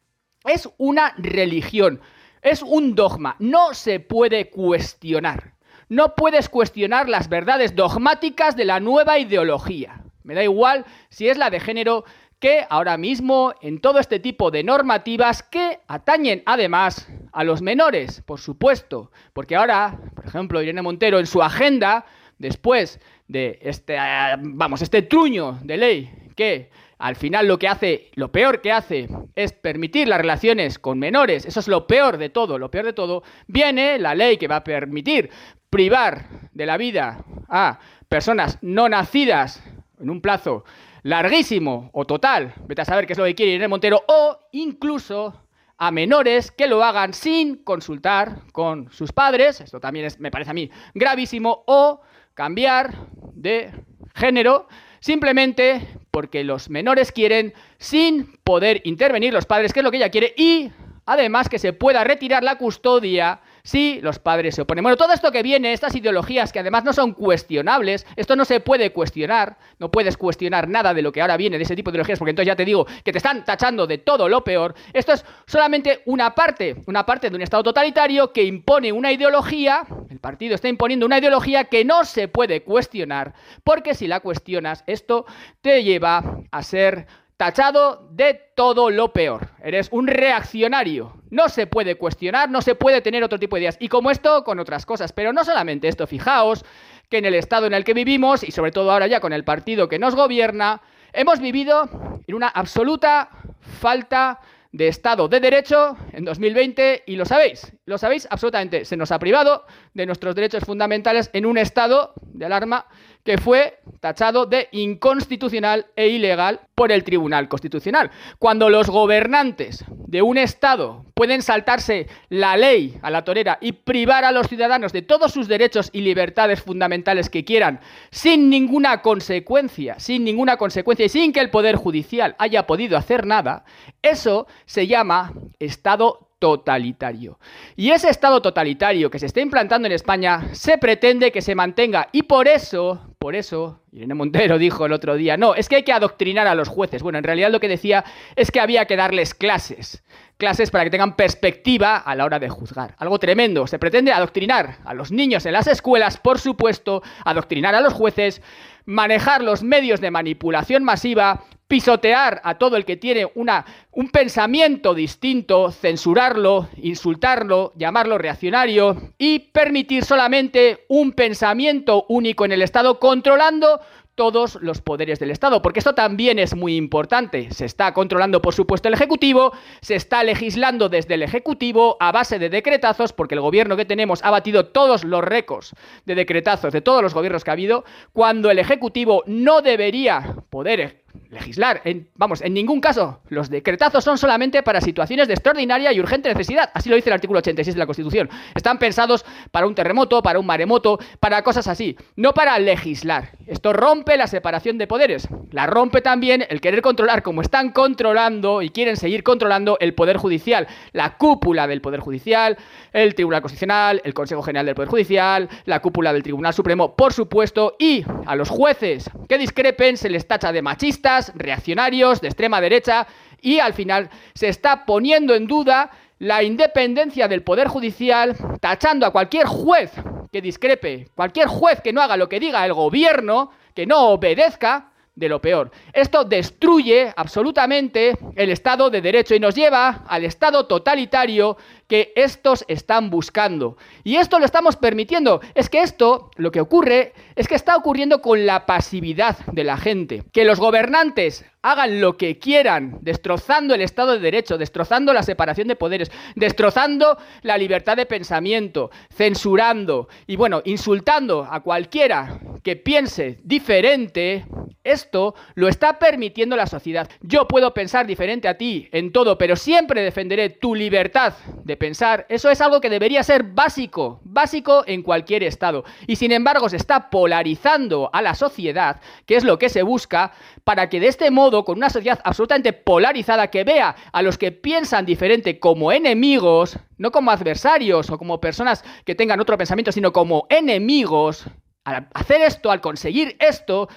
Es 0.43 0.69
una 0.77 1.15
religión, 1.17 1.99
es 2.43 2.61
un 2.61 2.93
dogma, 2.93 3.35
no 3.39 3.73
se 3.73 3.99
puede 3.99 4.51
cuestionar. 4.51 5.55
no 5.89 6.13
puedes 6.13 6.47
cuestionar 6.47 7.09
las 7.09 7.27
verdades 7.27 7.75
dogmáticas 7.75 8.55
de 8.55 8.65
la 8.65 8.79
nueva 8.79 9.17
ideología. 9.17 10.03
Me 10.23 10.35
da 10.35 10.43
igual 10.43 10.85
si 11.09 11.27
es 11.27 11.39
la 11.39 11.49
de 11.49 11.59
género 11.59 12.05
que 12.39 12.67
ahora 12.69 12.97
mismo 12.97 13.55
en 13.61 13.81
todo 13.81 13.97
este 13.97 14.19
tipo 14.19 14.51
de 14.51 14.63
normativas 14.63 15.41
que 15.41 15.79
atañen 15.87 16.43
además 16.45 17.07
a 17.31 17.43
los 17.43 17.63
menores, 17.63 18.21
por 18.21 18.39
supuesto, 18.39 19.11
porque 19.33 19.55
ahora, 19.55 19.99
por 20.13 20.27
ejemplo, 20.27 20.61
Irene 20.61 20.83
Montero 20.83 21.17
en 21.17 21.25
su 21.25 21.41
agenda, 21.41 22.05
después 22.37 22.99
de 23.27 23.59
este, 23.61 23.95
eh, 23.95 24.35
vamos, 24.39 24.81
este 24.81 25.01
truño 25.03 25.59
de 25.63 25.77
ley 25.77 26.11
que 26.35 26.69
al 26.97 27.15
final 27.15 27.47
lo 27.47 27.59
que 27.59 27.67
hace, 27.67 28.11
lo 28.15 28.31
peor 28.31 28.61
que 28.61 28.71
hace 28.71 29.07
es 29.35 29.53
permitir 29.53 30.07
las 30.07 30.19
relaciones 30.19 30.79
con 30.79 30.97
menores, 30.97 31.45
eso 31.45 31.59
es 31.59 31.67
lo 31.67 31.87
peor 31.87 32.17
de 32.17 32.29
todo, 32.29 32.57
lo 32.57 32.71
peor 32.71 32.85
de 32.85 32.93
todo, 32.93 33.23
viene 33.47 33.99
la 33.99 34.15
ley 34.15 34.37
que 34.37 34.47
va 34.47 34.57
a 34.57 34.63
permitir 34.63 35.29
privar 35.69 36.49
de 36.53 36.65
la 36.65 36.77
vida 36.77 37.25
a 37.49 37.79
personas 38.07 38.57
no 38.61 38.87
nacidas 38.87 39.61
en 39.99 40.09
un 40.09 40.21
plazo 40.21 40.63
larguísimo 41.03 41.89
o 41.93 42.05
total, 42.05 42.53
vete 42.65 42.81
a 42.81 42.85
saber 42.85 43.05
qué 43.05 43.13
es 43.13 43.19
lo 43.19 43.25
que 43.25 43.35
quiere 43.35 43.53
Irene 43.53 43.67
Montero, 43.67 44.03
o 44.07 44.39
incluso 44.53 45.41
a 45.77 45.91
menores 45.91 46.51
que 46.51 46.67
lo 46.67 46.83
hagan 46.83 47.13
sin 47.13 47.63
consultar 47.63 48.41
con 48.53 48.89
sus 48.91 49.11
padres, 49.11 49.59
esto 49.59 49.79
también 49.79 50.05
es, 50.05 50.19
me 50.19 50.31
parece 50.31 50.51
a 50.51 50.53
mí 50.53 50.69
gravísimo, 50.93 51.63
o 51.67 52.01
cambiar 52.35 52.93
de 53.33 53.71
género 54.13 54.67
simplemente 54.99 55.87
porque 56.11 56.43
los 56.43 56.69
menores 56.69 57.11
quieren 57.11 57.53
sin 57.77 58.37
poder 58.43 58.81
intervenir 58.85 59.33
los 59.33 59.45
padres, 59.45 59.73
que 59.73 59.79
es 59.79 59.83
lo 59.83 59.91
que 59.91 59.97
ella 59.97 60.09
quiere, 60.09 60.33
y 60.37 60.71
además 61.05 61.49
que 61.49 61.59
se 61.59 61.73
pueda 61.73 62.03
retirar 62.03 62.43
la 62.43 62.57
custodia 62.57 63.41
si 63.65 63.99
los 64.01 64.19
padres 64.19 64.55
se 64.55 64.61
oponen. 64.61 64.83
Bueno, 64.83 64.95
todo 64.95 65.11
esto 65.11 65.31
que 65.31 65.41
viene, 65.41 65.73
estas 65.73 65.95
ideologías 65.95 66.53
que 66.53 66.59
además 66.59 66.83
no 66.83 66.93
son 66.93 67.13
cuestionables, 67.13 68.05
esto 68.15 68.35
no 68.35 68.45
se 68.45 68.59
puede 68.59 68.91
cuestionar, 68.91 69.57
no 69.79 69.89
puedes 69.89 70.17
cuestionar 70.17 70.69
nada 70.69 70.93
de 70.93 71.01
lo 71.01 71.11
que 71.11 71.19
ahora 71.19 71.35
viene 71.35 71.57
de 71.57 71.63
ese 71.63 71.75
tipo 71.75 71.91
de 71.91 71.95
ideologías, 71.95 72.19
porque 72.19 72.29
entonces 72.29 72.47
ya 72.47 72.55
te 72.55 72.63
digo 72.63 72.85
que 73.03 73.11
te 73.11 73.17
están 73.17 73.43
tachando 73.43 73.87
de 73.87 73.97
todo 73.97 74.29
lo 74.29 74.43
peor. 74.43 74.75
Esto 74.93 75.13
es 75.13 75.25
solamente 75.47 76.03
una 76.05 76.35
parte, 76.35 76.83
una 76.85 77.05
parte 77.05 77.29
de 77.29 77.35
un 77.35 77.41
Estado 77.41 77.63
totalitario 77.63 78.31
que 78.31 78.43
impone 78.43 78.91
una 78.91 79.11
ideología, 79.11 79.83
el 80.09 80.19
partido 80.19 80.53
está 80.53 80.69
imponiendo 80.69 81.07
una 81.07 81.17
ideología 81.17 81.65
que 81.65 81.83
no 81.83 82.05
se 82.05 82.27
puede 82.27 82.61
cuestionar, 82.61 83.33
porque 83.63 83.95
si 83.95 84.07
la 84.07 84.19
cuestionas, 84.19 84.83
esto 84.85 85.25
te 85.61 85.83
lleva 85.83 86.43
a 86.51 86.61
ser 86.61 87.07
tachado 87.37 88.07
de 88.11 88.33
todo 88.55 88.89
lo 88.89 89.13
peor. 89.13 89.49
Eres 89.63 89.89
un 89.91 90.07
reaccionario. 90.07 91.21
No 91.29 91.49
se 91.49 91.67
puede 91.67 91.95
cuestionar, 91.95 92.49
no 92.49 92.61
se 92.61 92.75
puede 92.75 93.01
tener 93.01 93.23
otro 93.23 93.39
tipo 93.39 93.55
de 93.55 93.63
ideas. 93.63 93.77
Y 93.79 93.89
como 93.89 94.11
esto, 94.11 94.43
con 94.43 94.59
otras 94.59 94.85
cosas. 94.85 95.11
Pero 95.11 95.33
no 95.33 95.43
solamente 95.43 95.87
esto, 95.87 96.07
fijaos 96.07 96.65
que 97.09 97.17
en 97.17 97.25
el 97.25 97.35
estado 97.35 97.67
en 97.67 97.73
el 97.73 97.83
que 97.83 97.93
vivimos, 97.93 98.43
y 98.43 98.51
sobre 98.51 98.71
todo 98.71 98.91
ahora 98.91 99.07
ya 99.07 99.19
con 99.19 99.33
el 99.33 99.43
partido 99.43 99.89
que 99.89 99.99
nos 99.99 100.15
gobierna, 100.15 100.81
hemos 101.13 101.39
vivido 101.39 101.89
en 102.27 102.35
una 102.35 102.47
absoluta 102.47 103.29
falta 103.61 104.39
de 104.71 104.87
Estado 104.87 105.27
de 105.27 105.39
Derecho 105.39 105.97
en 106.11 106.25
2020 106.25 107.03
y 107.05 107.15
lo 107.15 107.25
sabéis, 107.25 107.74
lo 107.85 107.99
sabéis 107.99 108.27
absolutamente, 108.31 108.83
se 108.83 108.97
nos 108.97 109.11
ha 109.11 109.19
privado 109.19 109.65
de 109.93 110.07
nuestros 110.07 110.33
derechos 110.33 110.63
fundamentales 110.63 111.29
en 111.33 111.45
un 111.45 111.57
estado 111.57 112.13
de 112.21 112.45
alarma 112.45 112.87
que 113.23 113.37
fue 113.37 113.79
tachado 113.99 114.45
de 114.45 114.69
inconstitucional 114.71 115.87
e 115.95 116.07
ilegal 116.09 116.61
por 116.73 116.91
el 116.91 117.03
Tribunal 117.03 117.47
Constitucional. 117.47 118.11
Cuando 118.39 118.69
los 118.69 118.89
gobernantes 118.89 119.83
de 119.89 120.21
un 120.21 120.37
Estado 120.37 121.05
pueden 121.15 121.41
saltarse 121.41 122.07
la 122.29 122.57
ley 122.57 122.97
a 123.01 123.09
la 123.09 123.23
torera 123.23 123.57
y 123.61 123.71
privar 123.71 124.25
a 124.25 124.31
los 124.31 124.47
ciudadanos 124.47 124.91
de 124.91 125.01
todos 125.01 125.31
sus 125.31 125.47
derechos 125.47 125.89
y 125.91 126.01
libertades 126.01 126.61
fundamentales 126.61 127.29
que 127.29 127.45
quieran, 127.45 127.79
sin 128.11 128.49
ninguna 128.49 129.01
consecuencia, 129.01 129.99
sin 129.99 130.23
ninguna 130.23 130.57
consecuencia 130.57 131.05
y 131.05 131.09
sin 131.09 131.33
que 131.33 131.39
el 131.39 131.49
Poder 131.51 131.75
Judicial 131.75 132.35
haya 132.37 132.67
podido 132.67 132.97
hacer 132.97 133.25
nada, 133.25 133.63
eso 134.01 134.47
se 134.65 134.87
llama 134.87 135.33
Estado 135.59 136.29
totalitario. 136.45 137.39
Y 137.75 137.89
ese 137.89 138.07
Estado 138.07 138.39
totalitario 138.39 139.09
que 139.09 139.17
se 139.17 139.25
está 139.25 139.41
implantando 139.41 139.87
en 139.87 139.93
España 139.93 140.49
se 140.51 140.77
pretende 140.77 141.31
que 141.31 141.41
se 141.41 141.55
mantenga 141.55 142.07
y 142.11 142.21
por 142.21 142.47
eso, 142.47 143.01
por 143.17 143.35
eso, 143.35 143.79
Irene 143.91 144.13
Montero 144.13 144.59
dijo 144.59 144.85
el 144.85 144.93
otro 144.93 145.15
día, 145.15 145.37
no, 145.37 145.55
es 145.55 145.67
que 145.67 145.77
hay 145.77 145.83
que 145.83 145.91
adoctrinar 145.91 146.45
a 146.45 146.53
los 146.53 146.67
jueces. 146.67 147.01
Bueno, 147.01 147.17
en 147.17 147.23
realidad 147.23 147.49
lo 147.49 147.59
que 147.59 147.67
decía 147.67 148.05
es 148.35 148.51
que 148.51 148.59
había 148.59 148.85
que 148.85 148.95
darles 148.95 149.33
clases, 149.33 150.03
clases 150.37 150.69
para 150.69 150.83
que 150.83 150.91
tengan 150.91 151.15
perspectiva 151.15 151.97
a 151.97 152.13
la 152.13 152.25
hora 152.25 152.37
de 152.37 152.47
juzgar. 152.47 152.93
Algo 152.99 153.17
tremendo, 153.17 153.65
se 153.65 153.79
pretende 153.79 154.11
adoctrinar 154.11 154.77
a 154.85 154.93
los 154.93 155.11
niños 155.11 155.47
en 155.47 155.53
las 155.53 155.65
escuelas, 155.65 156.17
por 156.17 156.37
supuesto, 156.37 157.01
adoctrinar 157.23 157.73
a 157.73 157.81
los 157.81 157.93
jueces, 157.93 158.43
manejar 158.85 159.41
los 159.41 159.63
medios 159.63 159.99
de 159.99 160.11
manipulación 160.11 160.83
masiva, 160.83 161.43
pisotear 161.67 162.41
a 162.43 162.57
todo 162.57 162.77
el 162.77 162.85
que 162.85 162.97
tiene 162.97 163.27
una, 163.35 163.65
un 163.91 164.09
pensamiento 164.09 164.93
distinto, 164.93 165.71
censurarlo, 165.71 166.69
insultarlo, 166.77 167.73
llamarlo 167.75 168.17
reaccionario 168.17 169.13
y 169.17 169.39
permitir 169.39 170.05
solamente 170.05 170.85
un 170.89 171.13
pensamiento 171.13 172.05
único 172.09 172.45
en 172.45 172.51
el 172.51 172.61
Estado 172.61 172.99
controlando 172.99 173.79
todos 174.15 174.57
los 174.61 174.81
poderes 174.81 175.19
del 175.19 175.29
Estado, 175.29 175.61
porque 175.61 175.79
esto 175.79 175.93
también 175.93 176.39
es 176.39 176.55
muy 176.55 176.77
importante. 176.77 177.51
Se 177.51 177.65
está 177.65 177.93
controlando, 177.93 178.41
por 178.41 178.53
supuesto, 178.53 178.87
el 178.87 178.93
Ejecutivo, 178.93 179.51
se 179.81 179.95
está 179.95 180.23
legislando 180.23 180.87
desde 180.87 181.15
el 181.15 181.23
Ejecutivo 181.23 181.97
a 181.99 182.13
base 182.13 182.39
de 182.39 182.49
decretazos, 182.49 183.11
porque 183.11 183.35
el 183.35 183.41
gobierno 183.41 183.75
que 183.75 183.85
tenemos 183.85 184.23
ha 184.23 184.31
batido 184.31 184.67
todos 184.67 185.03
los 185.03 185.21
récords 185.21 185.75
de 186.05 186.15
decretazos 186.15 186.71
de 186.71 186.81
todos 186.81 187.01
los 187.03 187.13
gobiernos 187.13 187.43
que 187.43 187.51
ha 187.51 187.53
habido, 187.53 187.83
cuando 188.13 188.49
el 188.49 188.59
Ejecutivo 188.59 189.23
no 189.27 189.61
debería 189.61 190.37
poder 190.49 191.04
legislar. 191.29 191.81
En, 191.83 192.09
vamos, 192.15 192.41
en 192.41 192.53
ningún 192.53 192.81
caso. 192.81 193.21
Los 193.29 193.49
decretazos 193.49 194.03
son 194.03 194.17
solamente 194.17 194.63
para 194.63 194.81
situaciones 194.81 195.27
de 195.27 195.33
extraordinaria 195.33 195.91
y 195.93 195.99
urgente 195.99 196.29
necesidad. 196.29 196.69
Así 196.73 196.89
lo 196.89 196.95
dice 196.95 197.09
el 197.09 197.13
artículo 197.13 197.39
86 197.39 197.75
de 197.75 197.79
la 197.79 197.85
Constitución. 197.85 198.29
Están 198.53 198.79
pensados 198.79 199.25
para 199.51 199.67
un 199.67 199.75
terremoto, 199.75 200.21
para 200.21 200.39
un 200.39 200.45
maremoto, 200.45 200.99
para 201.19 201.43
cosas 201.43 201.67
así. 201.67 201.97
No 202.15 202.33
para 202.33 202.57
legislar. 202.59 203.31
Esto 203.47 203.73
rompe 203.73 204.17
la 204.17 204.27
separación 204.27 204.77
de 204.77 204.87
poderes. 204.87 205.27
La 205.51 205.67
rompe 205.67 206.01
también 206.01 206.45
el 206.49 206.61
querer 206.61 206.81
controlar, 206.81 207.23
como 207.23 207.41
están 207.41 207.71
controlando 207.71 208.61
y 208.61 208.69
quieren 208.69 208.97
seguir 208.97 209.23
controlando 209.23 209.77
el 209.79 209.93
Poder 209.93 210.17
Judicial. 210.17 210.67
La 210.93 211.17
cúpula 211.17 211.67
del 211.67 211.81
Poder 211.81 211.99
Judicial, 211.99 212.57
el 212.93 213.15
Tribunal 213.15 213.41
Constitucional, 213.41 214.01
el 214.03 214.13
Consejo 214.13 214.41
General 214.41 214.65
del 214.65 214.75
Poder 214.75 214.89
Judicial, 214.89 215.49
la 215.65 215.81
cúpula 215.81 216.13
del 216.13 216.23
Tribunal 216.23 216.53
Supremo, 216.53 216.95
por 216.95 217.13
supuesto, 217.13 217.75
y 217.79 218.03
a 218.25 218.35
los 218.35 218.49
jueces 218.49 219.09
que 219.27 219.37
discrepen 219.37 219.97
se 219.97 220.09
les 220.09 220.27
tacha 220.27 220.51
de 220.51 220.61
machistas 220.61 221.31
reaccionarios, 221.35 222.21
de 222.21 222.27
extrema 222.27 222.61
derecha, 222.61 223.07
y 223.41 223.59
al 223.59 223.73
final 223.73 224.09
se 224.33 224.47
está 224.47 224.85
poniendo 224.85 225.35
en 225.35 225.47
duda 225.47 225.91
la 226.19 226.43
independencia 226.43 227.27
del 227.27 227.43
Poder 227.43 227.67
Judicial, 227.67 228.35
tachando 228.61 229.05
a 229.05 229.11
cualquier 229.11 229.45
juez 229.45 229.91
que 230.31 230.41
discrepe, 230.41 231.07
cualquier 231.15 231.47
juez 231.47 231.81
que 231.81 231.93
no 231.93 232.01
haga 232.01 232.17
lo 232.17 232.29
que 232.29 232.39
diga 232.39 232.65
el 232.65 232.73
gobierno, 232.73 233.51
que 233.73 233.85
no 233.85 234.09
obedezca, 234.09 234.91
de 235.15 235.29
lo 235.29 235.41
peor. 235.41 235.71
Esto 235.93 236.25
destruye 236.25 237.13
absolutamente 237.15 238.17
el 238.35 238.49
Estado 238.49 238.89
de 238.89 239.01
Derecho 239.01 239.33
y 239.33 239.39
nos 239.39 239.55
lleva 239.55 240.03
al 240.07 240.25
Estado 240.25 240.65
totalitario 240.67 241.57
que 241.87 242.13
estos 242.15 242.65
están 242.67 243.09
buscando. 243.09 243.77
Y 244.03 244.15
esto 244.17 244.39
lo 244.39 244.45
estamos 244.45 244.75
permitiendo. 244.75 245.41
Es 245.53 245.69
que 245.69 245.81
esto, 245.81 246.31
lo 246.35 246.51
que 246.51 246.61
ocurre, 246.61 247.13
es 247.35 247.47
que 247.47 247.55
está 247.55 247.75
ocurriendo 247.75 248.21
con 248.21 248.45
la 248.45 248.65
pasividad 248.65 249.37
de 249.51 249.63
la 249.63 249.77
gente. 249.77 250.23
Que 250.31 250.45
los 250.45 250.59
gobernantes 250.59 251.45
hagan 251.65 251.99
lo 251.99 252.15
que 252.15 252.37
quieran, 252.37 252.99
destrozando 253.01 253.73
el 253.73 253.81
Estado 253.81 254.13
de 254.13 254.19
Derecho, 254.19 254.59
destrozando 254.59 255.13
la 255.13 255.23
separación 255.23 255.67
de 255.67 255.75
poderes, 255.75 256.11
destrozando 256.35 257.17
la 257.41 257.57
libertad 257.57 257.97
de 257.97 258.05
pensamiento, 258.05 258.91
censurando 259.11 260.07
y 260.27 260.35
bueno, 260.35 260.61
insultando 260.63 261.47
a 261.49 261.61
cualquiera 261.61 262.39
que 262.61 262.75
piense 262.75 263.39
diferente, 263.43 264.45
esto 264.83 265.33
lo 265.55 265.67
está 265.67 265.97
permitiendo 265.97 266.55
la 266.55 266.67
sociedad. 266.67 267.09
Yo 267.21 267.47
puedo 267.47 267.73
pensar 267.73 268.05
diferente 268.05 268.47
a 268.47 268.57
ti 268.57 268.87
en 268.91 269.11
todo, 269.11 269.35
pero 269.35 269.55
siempre 269.55 270.03
defenderé 270.03 270.51
tu 270.51 270.75
libertad 270.75 271.33
de 271.63 271.74
pensar, 271.75 272.25
eso 272.29 272.49
es 272.49 272.61
algo 272.61 272.81
que 272.81 272.89
debería 272.89 273.23
ser 273.23 273.43
básico, 273.43 274.19
básico 274.23 274.83
en 274.87 275.03
cualquier 275.03 275.43
estado. 275.43 275.83
Y 276.07 276.15
sin 276.15 276.31
embargo 276.31 276.69
se 276.69 276.77
está 276.77 277.09
polarizando 277.09 278.09
a 278.13 278.21
la 278.21 278.35
sociedad, 278.35 278.99
que 279.25 279.35
es 279.35 279.43
lo 279.43 279.59
que 279.59 279.69
se 279.69 279.83
busca, 279.83 280.31
para 280.63 280.89
que 280.89 280.99
de 280.99 281.07
este 281.07 281.31
modo, 281.31 281.65
con 281.65 281.77
una 281.77 281.89
sociedad 281.89 282.19
absolutamente 282.23 282.73
polarizada, 282.73 283.47
que 283.47 283.63
vea 283.63 283.95
a 284.11 284.21
los 284.21 284.37
que 284.37 284.51
piensan 284.51 285.05
diferente 285.05 285.59
como 285.59 285.91
enemigos, 285.91 286.77
no 286.97 287.11
como 287.11 287.31
adversarios 287.31 288.09
o 288.09 288.17
como 288.17 288.39
personas 288.39 288.83
que 289.05 289.15
tengan 289.15 289.39
otro 289.39 289.57
pensamiento, 289.57 289.91
sino 289.91 290.13
como 290.13 290.47
enemigos, 290.49 291.45
al 291.83 292.07
hacer 292.13 292.41
esto, 292.41 292.71
al 292.71 292.81
conseguir 292.81 293.37
esto, 293.39 293.87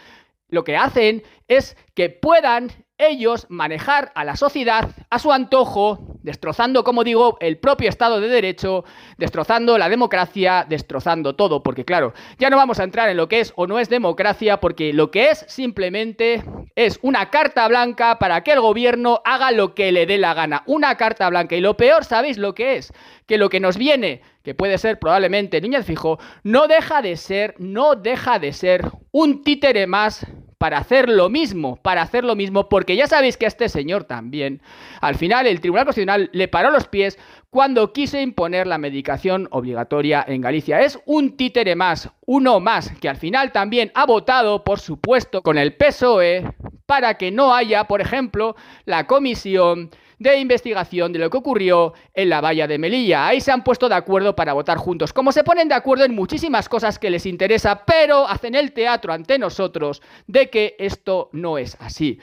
lo 0.49 0.65
que 0.65 0.77
hacen 0.77 1.23
es 1.47 1.77
que 1.95 2.11
puedan 2.11 2.71
ellos 2.99 3.47
manejar 3.49 4.13
a 4.15 4.25
la 4.25 4.37
sociedad 4.37 4.91
a 5.11 5.19
su 5.19 5.33
antojo, 5.33 6.19
destrozando, 6.23 6.85
como 6.85 7.05
digo, 7.05 7.39
el 7.41 7.59
propio 7.59 7.89
Estado 7.89 8.21
de 8.21 8.29
Derecho, 8.29 8.85
destrozando 9.17 9.79
la 9.79 9.89
democracia, 9.89 10.67
destrozando 10.69 11.35
todo, 11.37 11.63
porque 11.63 11.85
claro, 11.85 12.13
ya 12.39 12.51
no 12.51 12.57
vamos 12.57 12.81
a 12.81 12.85
entrar 12.85 13.09
en 13.09 13.17
lo 13.17 13.29
que 13.29 13.41
es 13.41 13.53
o 13.57 13.67
no 13.67 13.79
es 13.79 13.89
democracia, 13.89 14.61
porque 14.61 14.93
lo 14.93 15.11
que 15.11 15.31
es 15.31 15.45
simplemente 15.49 16.43
es 16.75 16.99
una 17.03 17.31
carta 17.31 17.67
blanca 17.69 18.19
para 18.19 18.43
que 18.43 18.53
el 18.53 18.61
gobierno 18.61 19.23
haga 19.25 19.53
lo 19.53 19.75
que 19.75 19.93
le 19.93 20.07
dé 20.07 20.19
la 20.19 20.35
gana, 20.35 20.63
una 20.67 20.97
carta 20.97 21.29
blanca. 21.31 21.57
Y 21.57 21.61
lo 21.61 21.77
peor, 21.77 22.05
¿sabéis 22.05 22.39
lo 22.39 22.55
que 22.55 22.77
es? 22.77 22.93
Que 23.27 23.39
lo 23.39 23.49
que 23.49 23.61
nos 23.61 23.77
viene, 23.77 24.23
que 24.43 24.55
puede 24.55 24.79
ser 24.79 24.99
probablemente 24.99 25.61
niña 25.61 25.83
fijo, 25.83 26.19
no 26.43 26.67
deja 26.67 27.03
de 27.03 27.17
ser, 27.17 27.55
no 27.59 27.95
deja 27.95 28.39
de 28.39 28.53
ser 28.53 28.91
un 29.13 29.43
títere 29.43 29.87
más 29.87 30.27
para 30.59 30.79
hacer 30.79 31.09
lo 31.09 31.29
mismo, 31.29 31.77
para 31.77 32.03
hacer 32.03 32.25
lo 32.25 32.35
mismo, 32.35 32.69
porque 32.69 32.97
ya 32.97 33.07
sabéis 33.07 33.37
que 33.37 33.47
a 33.47 33.49
este 33.49 33.69
señor 33.69 34.05
también, 34.05 34.61
al 35.01 35.15
final 35.15 35.47
el 35.47 35.61
Tribunal 35.61 35.87
Constitucional 35.87 36.29
le 36.33 36.49
paró 36.49 36.71
los 36.71 36.89
pies 36.89 37.19
cuando 37.51 37.93
quiso 37.93 38.19
imponer 38.19 38.67
la 38.67 38.77
medicación 38.77 39.49
obligatoria 39.53 40.25
en 40.27 40.41
Galicia. 40.41 40.81
Es 40.81 41.01
un 41.07 41.37
títere 41.37 41.77
más, 41.77 42.11
uno 42.27 42.61
más, 42.61 42.91
que 43.01 43.09
al 43.09 43.17
final 43.17 43.53
también 43.53 43.91
ha 43.95 44.05
votado, 44.05 44.65
por 44.65 44.81
supuesto, 44.81 45.43
con 45.43 45.57
el 45.57 45.75
PSOE, 45.75 46.45
para 46.87 47.15
que 47.15 47.31
no 47.31 47.55
haya, 47.55 47.85
por 47.85 48.01
ejemplo, 48.01 48.57
la 48.85 49.07
comisión 49.07 49.91
de 50.19 50.39
investigación 50.39 51.13
de 51.13 51.19
lo 51.19 51.31
que 51.31 51.37
ocurrió 51.37 51.95
en 52.15 52.29
la 52.29 52.41
valla 52.41 52.67
de 52.67 52.79
Melilla. 52.79 53.27
Ahí 53.27 53.41
se 53.41 53.53
han 53.53 53.65
puesto 53.65 53.89
de 53.89 53.95
acuerdo 53.95 54.35
para 54.35 54.53
votar 54.53 54.79
juntos. 54.79 55.13
Como 55.13 55.33
se 55.33 55.45
ponen 55.45 55.69
de 55.69 55.75
acuerdo 55.75 56.05
en 56.05 56.15
muchísimas 56.15 56.69
cosas 56.69 56.99
que 56.99 57.11
les 57.11 57.27
interesa, 57.27 57.85
pero 57.85 58.27
hacen 58.29 58.55
el 58.55 58.73
teatro 58.73 59.13
ante 59.13 59.39
nosotros 59.39 60.03
de 60.27 60.51
que 60.51 60.77
esto 60.79 61.31
no 61.33 61.59
es 61.59 61.77
así. 61.81 62.19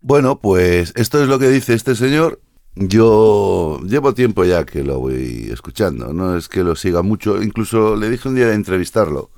Bueno, 0.00 0.40
pues 0.40 0.92
esto 0.96 1.22
es 1.22 1.28
lo 1.28 1.38
que 1.38 1.48
dice 1.48 1.74
este 1.74 1.94
señor. 1.94 2.40
Yo 2.74 3.80
llevo 3.84 4.14
tiempo 4.14 4.44
ya 4.44 4.64
que 4.64 4.84
lo 4.84 5.00
voy 5.00 5.48
escuchando, 5.52 6.12
no 6.12 6.36
es 6.36 6.48
que 6.48 6.62
lo 6.62 6.76
siga 6.76 7.02
mucho, 7.02 7.42
incluso 7.42 7.96
le 7.96 8.08
dije 8.08 8.28
un 8.28 8.36
día 8.36 8.46
de 8.46 8.54
entrevistarlo 8.54 9.30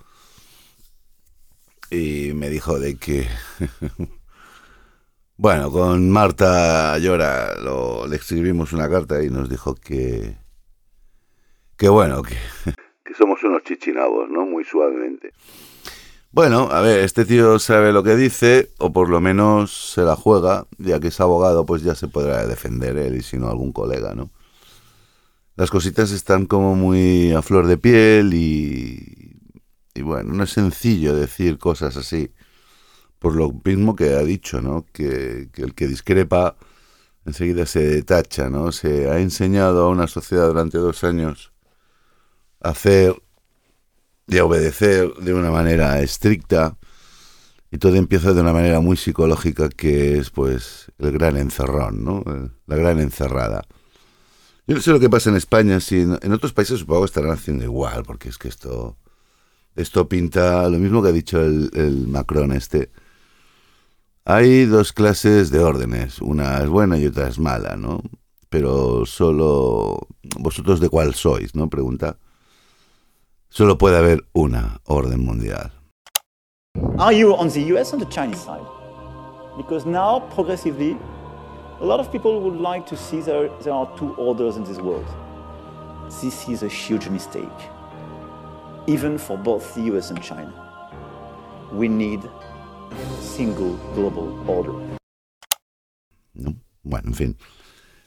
y 1.91 2.33
me 2.35 2.49
dijo 2.49 2.79
de 2.79 2.97
que 2.97 3.27
Bueno, 5.43 5.73
con 5.73 6.11
Marta 6.11 6.99
Llora 6.99 7.55
lo, 7.55 8.07
le 8.07 8.17
escribimos 8.17 8.75
una 8.75 8.91
carta 8.91 9.25
y 9.25 9.31
nos 9.31 9.49
dijo 9.49 9.75
que. 9.75 10.37
Que 11.79 11.89
bueno, 11.89 12.23
que. 12.23 12.37
Que 13.03 13.15
somos 13.15 13.43
unos 13.43 13.65
chichinabos, 13.65 14.29
¿no? 14.29 14.45
Muy 14.45 14.65
suavemente. 14.65 15.33
Bueno, 16.31 16.69
a 16.71 16.83
ver, 16.83 17.01
este 17.01 17.25
tío 17.25 17.59
sabe 17.59 17.91
lo 17.91 18.03
que 18.03 18.17
dice, 18.17 18.69
o 18.77 18.93
por 18.93 19.09
lo 19.09 19.23
menos 19.23 19.95
se 19.95 20.03
la 20.03 20.15
juega, 20.15 20.67
ya 20.77 21.01
que 21.01 21.09
es 21.09 21.19
abogado, 21.23 21.65
pues 21.65 21.83
ya 21.83 21.95
se 21.95 22.07
podrá 22.07 22.47
defender 22.47 22.99
él 22.99 23.17
y 23.17 23.23
si 23.23 23.39
no 23.39 23.49
algún 23.49 23.73
colega, 23.73 24.15
¿no? 24.15 24.31
Las 25.57 25.71
cositas 25.71 26.13
están 26.13 26.45
como 26.45 26.75
muy 26.75 27.33
a 27.33 27.41
flor 27.41 27.67
de 27.67 27.79
piel 27.79 28.35
y. 28.35 29.41
Y 29.95 30.03
bueno, 30.03 30.35
no 30.35 30.45
es 30.45 30.51
sencillo 30.51 31.17
decir 31.17 31.57
cosas 31.57 31.97
así 31.97 32.31
por 33.21 33.37
lo 33.37 33.53
mismo 33.65 33.95
que 33.95 34.15
ha 34.15 34.25
dicho, 34.25 34.61
¿no? 34.63 34.87
Que, 34.93 35.51
el 35.55 35.75
que 35.75 35.87
discrepa 35.87 36.57
enseguida 37.27 37.67
se 37.67 38.03
tacha, 38.03 38.49
¿no? 38.49 38.73
Se 38.73 39.11
ha 39.11 39.21
enseñado 39.21 39.85
a 39.85 39.91
una 39.91 40.09
sociedad 40.09 40.49
durante 40.49 40.79
dos 40.79 41.05
años 41.05 41.53
a 42.61 42.71
hacer 42.71 43.15
y 44.27 44.39
a 44.39 44.45
obedecer 44.45 45.15
de 45.17 45.35
una 45.35 45.51
manera 45.51 46.01
estricta 46.01 46.79
y 47.71 47.79
todo 47.79 47.97
empieza 47.97 48.33
de 48.33 48.41
una 48.41 48.55
manera 48.55 48.81
muy 48.81 48.97
psicológica 48.97 49.69
que 49.69 50.19
es 50.19 50.31
pues 50.31 50.91
el 50.99 51.13
gran 51.13 51.37
encerrón, 51.37 52.03
¿no? 52.03 52.25
La 52.67 52.77
gran 52.77 53.01
encerrada. 53.01 53.63
Yo 54.67 54.77
no 54.77 54.81
sé 54.81 54.93
lo 54.93 55.01
que 55.01 55.11
pasa 55.11 55.29
en 55.29 55.37
España, 55.37 55.79
si 55.81 56.01
en, 56.01 56.33
otros 56.33 56.55
países 56.55 56.81
supongo 56.81 57.03
que 57.03 57.07
estarán 57.07 57.33
haciendo 57.33 57.65
igual, 57.65 58.03
porque 58.05 58.31
es 58.31 58.39
que 58.39 58.49
esto, 58.49 58.97
esto 59.77 60.09
pinta 60.09 60.69
lo 60.71 60.79
mismo 60.79 61.03
que 61.03 61.11
ha 61.11 61.13
dicho 61.13 61.43
el, 61.43 61.71
el 61.75 62.07
Macron 62.07 62.53
este 62.53 62.91
hay 64.25 64.67
dos 64.67 64.93
clases 64.93 65.51
de 65.51 65.61
órdenes, 65.61 66.21
una 66.21 66.59
es 66.59 66.69
buena 66.69 66.99
y 66.99 67.07
otra 67.07 67.29
es 67.29 67.39
mala, 67.39 67.77
¿no? 67.77 68.03
Pero 68.49 69.07
solo 69.07 70.09
vosotros 70.39 70.81
de 70.81 70.89
cuál 70.89 71.15
sois, 71.15 71.55
¿no? 71.55 71.69
Pregunta. 71.69 72.19
Solo 73.49 73.79
puede 73.79 73.97
haber 73.97 74.27
una 74.33 74.81
orden 74.85 75.25
mundial. 75.25 75.73
Are 76.99 77.13
you 77.13 77.35
on 77.35 77.49
the 77.49 77.73
US 77.73 77.93
or 77.93 77.99
the 77.99 78.07
Chinese 78.07 78.41
side? 78.41 78.67
Because 79.57 79.87
now, 79.87 80.21
progressively, 80.35 80.97
a 81.81 81.85
lot 81.85 81.99
of 81.99 82.13
people 82.13 82.41
would 82.41 82.61
like 82.61 82.87
to 82.87 82.97
see 82.97 83.21
there, 83.21 83.49
there 83.63 83.73
are 83.73 83.89
two 83.97 84.15
orders 84.17 84.57
in 84.57 84.65
this 84.65 84.79
world. 84.79 85.07
This 86.23 86.49
is 86.49 86.63
a 86.63 86.69
huge 86.69 87.09
mistake, 87.09 87.49
even 88.87 89.19
for 89.19 89.37
both 89.37 89.75
the 89.75 89.83
US 89.93 90.11
and 90.11 90.23
China. 90.23 90.53
We 91.73 91.89
need 91.89 92.21
single 93.37 93.77
global 93.95 94.35
order. 94.47 94.99
Bueno, 96.83 97.09
en 97.09 97.15
fin. 97.15 97.37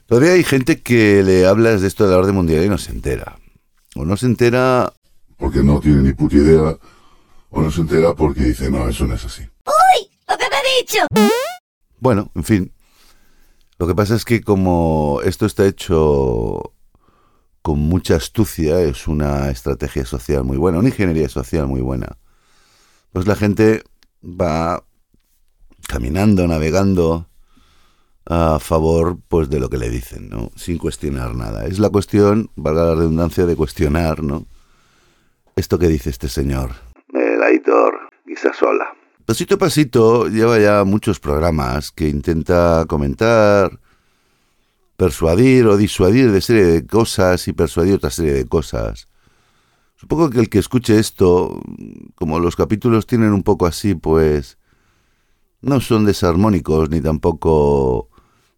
Todavía 0.06 0.32
hay 0.32 0.44
gente 0.44 0.82
que 0.82 1.22
le 1.22 1.46
hablas 1.46 1.80
de 1.80 1.88
esto 1.88 2.04
de 2.04 2.12
la 2.12 2.18
orden 2.18 2.34
mundial 2.34 2.64
y 2.64 2.68
no 2.68 2.78
se 2.78 2.92
entera. 2.92 3.38
O 3.94 4.04
no 4.04 4.16
se 4.16 4.26
entera... 4.26 4.92
Porque 5.36 5.62
no 5.62 5.80
tiene 5.80 6.02
ni 6.02 6.12
puta 6.12 6.36
idea. 6.36 6.76
O 7.50 7.62
no 7.62 7.70
se 7.70 7.80
entera 7.80 8.14
porque 8.14 8.44
dice, 8.44 8.70
no, 8.70 8.88
eso 8.88 9.06
no 9.06 9.14
es 9.14 9.24
así. 9.24 9.42
¡Uy! 9.42 10.10
¡Lo 10.28 10.36
que 10.36 10.44
me 10.50 10.56
ha 10.56 10.62
dicho! 10.80 11.30
Bueno, 11.98 12.30
en 12.34 12.44
fin. 12.44 12.72
Lo 13.78 13.86
que 13.86 13.94
pasa 13.94 14.14
es 14.14 14.24
que 14.24 14.42
como 14.42 15.20
esto 15.24 15.46
está 15.46 15.66
hecho 15.66 16.74
con 17.62 17.78
mucha 17.78 18.16
astucia, 18.16 18.80
es 18.80 19.08
una 19.08 19.50
estrategia 19.50 20.04
social 20.04 20.44
muy 20.44 20.58
buena, 20.58 20.78
una 20.78 20.88
ingeniería 20.88 21.30
social 21.30 21.66
muy 21.66 21.80
buena, 21.80 22.18
pues 23.10 23.26
la 23.26 23.36
gente 23.36 23.82
va 24.24 24.84
caminando, 25.86 26.46
navegando 26.48 27.28
a 28.26 28.58
favor 28.58 29.18
pues 29.28 29.50
de 29.50 29.60
lo 29.60 29.68
que 29.68 29.78
le 29.78 29.90
dicen, 29.90 30.30
¿no? 30.30 30.50
Sin 30.56 30.78
cuestionar 30.78 31.34
nada. 31.34 31.66
Es 31.66 31.78
la 31.78 31.90
cuestión, 31.90 32.50
valga 32.56 32.84
la 32.84 32.94
redundancia, 32.94 33.46
de 33.46 33.56
cuestionar, 33.56 34.22
¿no? 34.22 34.46
Esto 35.56 35.78
que 35.78 35.88
dice 35.88 36.10
este 36.10 36.28
señor. 36.28 36.70
El 37.12 37.42
Aitor 37.42 38.04
sola. 38.58 38.94
Pasito 39.24 39.54
a 39.54 39.58
pasito 39.58 40.28
lleva 40.28 40.58
ya 40.58 40.84
muchos 40.84 41.18
programas 41.18 41.90
que 41.90 42.08
intenta 42.08 42.84
comentar, 42.86 43.80
persuadir 44.96 45.66
o 45.66 45.76
disuadir 45.76 46.30
de 46.30 46.40
serie 46.40 46.64
de 46.64 46.86
cosas 46.86 47.48
y 47.48 47.52
persuadir 47.52 47.94
otra 47.94 48.10
serie 48.10 48.34
de 48.34 48.46
cosas. 48.46 49.08
Supongo 49.96 50.30
que 50.30 50.40
el 50.40 50.48
que 50.48 50.58
escuche 50.58 50.98
esto, 50.98 51.60
como 52.16 52.40
los 52.40 52.56
capítulos 52.56 53.06
tienen 53.06 53.32
un 53.32 53.42
poco 53.42 53.66
así, 53.66 53.94
pues 53.94 54.58
no 55.60 55.80
son 55.80 56.04
desarmónicos 56.04 56.90
ni 56.90 57.00
tampoco 57.00 58.08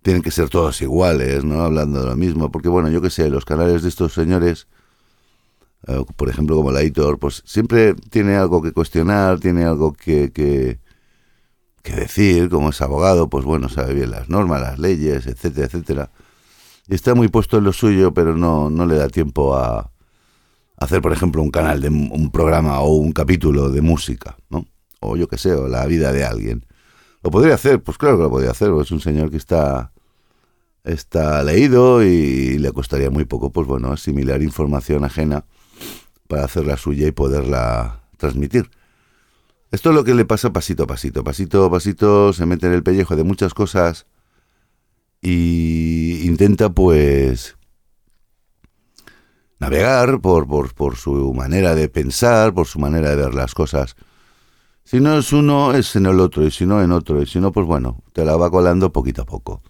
tienen 0.02 0.22
que 0.22 0.30
ser 0.30 0.48
todos 0.48 0.80
iguales, 0.82 1.44
¿no? 1.44 1.62
Hablando 1.62 2.00
de 2.00 2.06
lo 2.06 2.16
mismo, 2.16 2.50
porque 2.50 2.68
bueno, 2.68 2.88
yo 2.90 3.02
qué 3.02 3.10
sé, 3.10 3.28
los 3.28 3.44
canales 3.44 3.82
de 3.82 3.88
estos 3.88 4.14
señores, 4.14 4.66
eh, 5.86 6.04
por 6.16 6.28
ejemplo 6.28 6.56
como 6.56 6.72
la 6.72 6.80
pues 7.20 7.42
siempre 7.44 7.94
tiene 7.94 8.36
algo 8.36 8.62
que 8.62 8.72
cuestionar, 8.72 9.38
tiene 9.40 9.64
algo 9.64 9.92
que, 9.92 10.32
que, 10.32 10.80
que 11.82 11.92
decir, 11.92 12.48
como 12.48 12.70
es 12.70 12.80
abogado, 12.80 13.28
pues 13.28 13.44
bueno, 13.44 13.68
sabe 13.68 13.94
bien 13.94 14.10
las 14.10 14.28
normas, 14.28 14.60
las 14.60 14.78
leyes, 14.78 15.26
etcétera, 15.26 15.66
etcétera. 15.66 16.10
Y 16.88 16.94
está 16.94 17.14
muy 17.14 17.28
puesto 17.28 17.58
en 17.58 17.64
lo 17.64 17.72
suyo, 17.72 18.14
pero 18.14 18.36
no, 18.36 18.70
no 18.70 18.86
le 18.86 18.96
da 18.96 19.08
tiempo 19.08 19.56
a, 19.56 19.90
hacer, 20.78 21.00
por 21.00 21.12
ejemplo, 21.12 21.42
un 21.42 21.50
canal 21.50 21.80
de 21.80 21.88
un 21.88 22.30
programa 22.30 22.80
o 22.80 22.94
un 22.94 23.12
capítulo 23.12 23.70
de 23.70 23.80
música, 23.80 24.36
¿no? 24.50 24.66
O 25.00 25.16
yo 25.16 25.28
qué 25.28 25.38
sé, 25.38 25.52
o 25.52 25.68
la 25.68 25.86
vida 25.86 26.12
de 26.12 26.24
alguien. 26.24 26.66
¿Lo 27.22 27.30
podría 27.30 27.54
hacer? 27.54 27.82
Pues 27.82 27.98
claro 27.98 28.16
que 28.16 28.22
lo 28.24 28.30
podría 28.30 28.50
hacer, 28.50 28.70
es 28.80 28.90
un 28.90 29.00
señor 29.00 29.30
que 29.30 29.36
está, 29.36 29.92
está 30.84 31.42
leído 31.42 32.02
y 32.02 32.58
le 32.58 32.72
costaría 32.72 33.10
muy 33.10 33.24
poco, 33.24 33.50
pues 33.50 33.66
bueno, 33.66 33.92
asimilar 33.92 34.42
información 34.42 35.04
ajena 35.04 35.44
para 36.28 36.44
hacerla 36.44 36.76
suya 36.76 37.06
y 37.06 37.12
poderla 37.12 38.02
transmitir. 38.16 38.70
Esto 39.72 39.90
es 39.90 39.96
lo 39.96 40.04
que 40.04 40.14
le 40.14 40.24
pasa 40.24 40.52
pasito 40.52 40.84
a 40.84 40.86
pasito, 40.86 41.24
pasito 41.24 41.64
a 41.64 41.70
pasito 41.70 42.32
se 42.32 42.46
mete 42.46 42.66
en 42.66 42.72
el 42.72 42.82
pellejo 42.82 43.16
de 43.16 43.24
muchas 43.24 43.52
cosas 43.52 44.06
y 45.20 46.20
intenta 46.24 46.70
pues 46.70 47.55
navegar 49.58 50.20
por, 50.20 50.46
por, 50.74 50.96
su 50.96 51.32
manera 51.34 51.74
de 51.74 51.88
pensar, 51.88 52.52
por 52.54 52.66
su 52.66 52.78
manera 52.78 53.10
de 53.10 53.16
ver 53.16 53.34
las 53.34 53.54
cosas. 53.54 53.96
Si 54.84 55.00
no 55.00 55.18
es 55.18 55.32
uno, 55.32 55.74
es 55.74 55.96
en 55.96 56.06
el 56.06 56.20
otro, 56.20 56.44
y 56.44 56.50
si 56.50 56.66
no, 56.66 56.82
en 56.82 56.92
otro, 56.92 57.20
y 57.20 57.26
si 57.26 57.40
no, 57.40 57.52
pues 57.52 57.66
bueno, 57.66 58.02
te 58.12 58.24
la 58.24 58.36
va 58.36 58.50
colando 58.50 58.92
poquito 58.92 59.22
a 59.22 59.26
poco. 59.26 59.62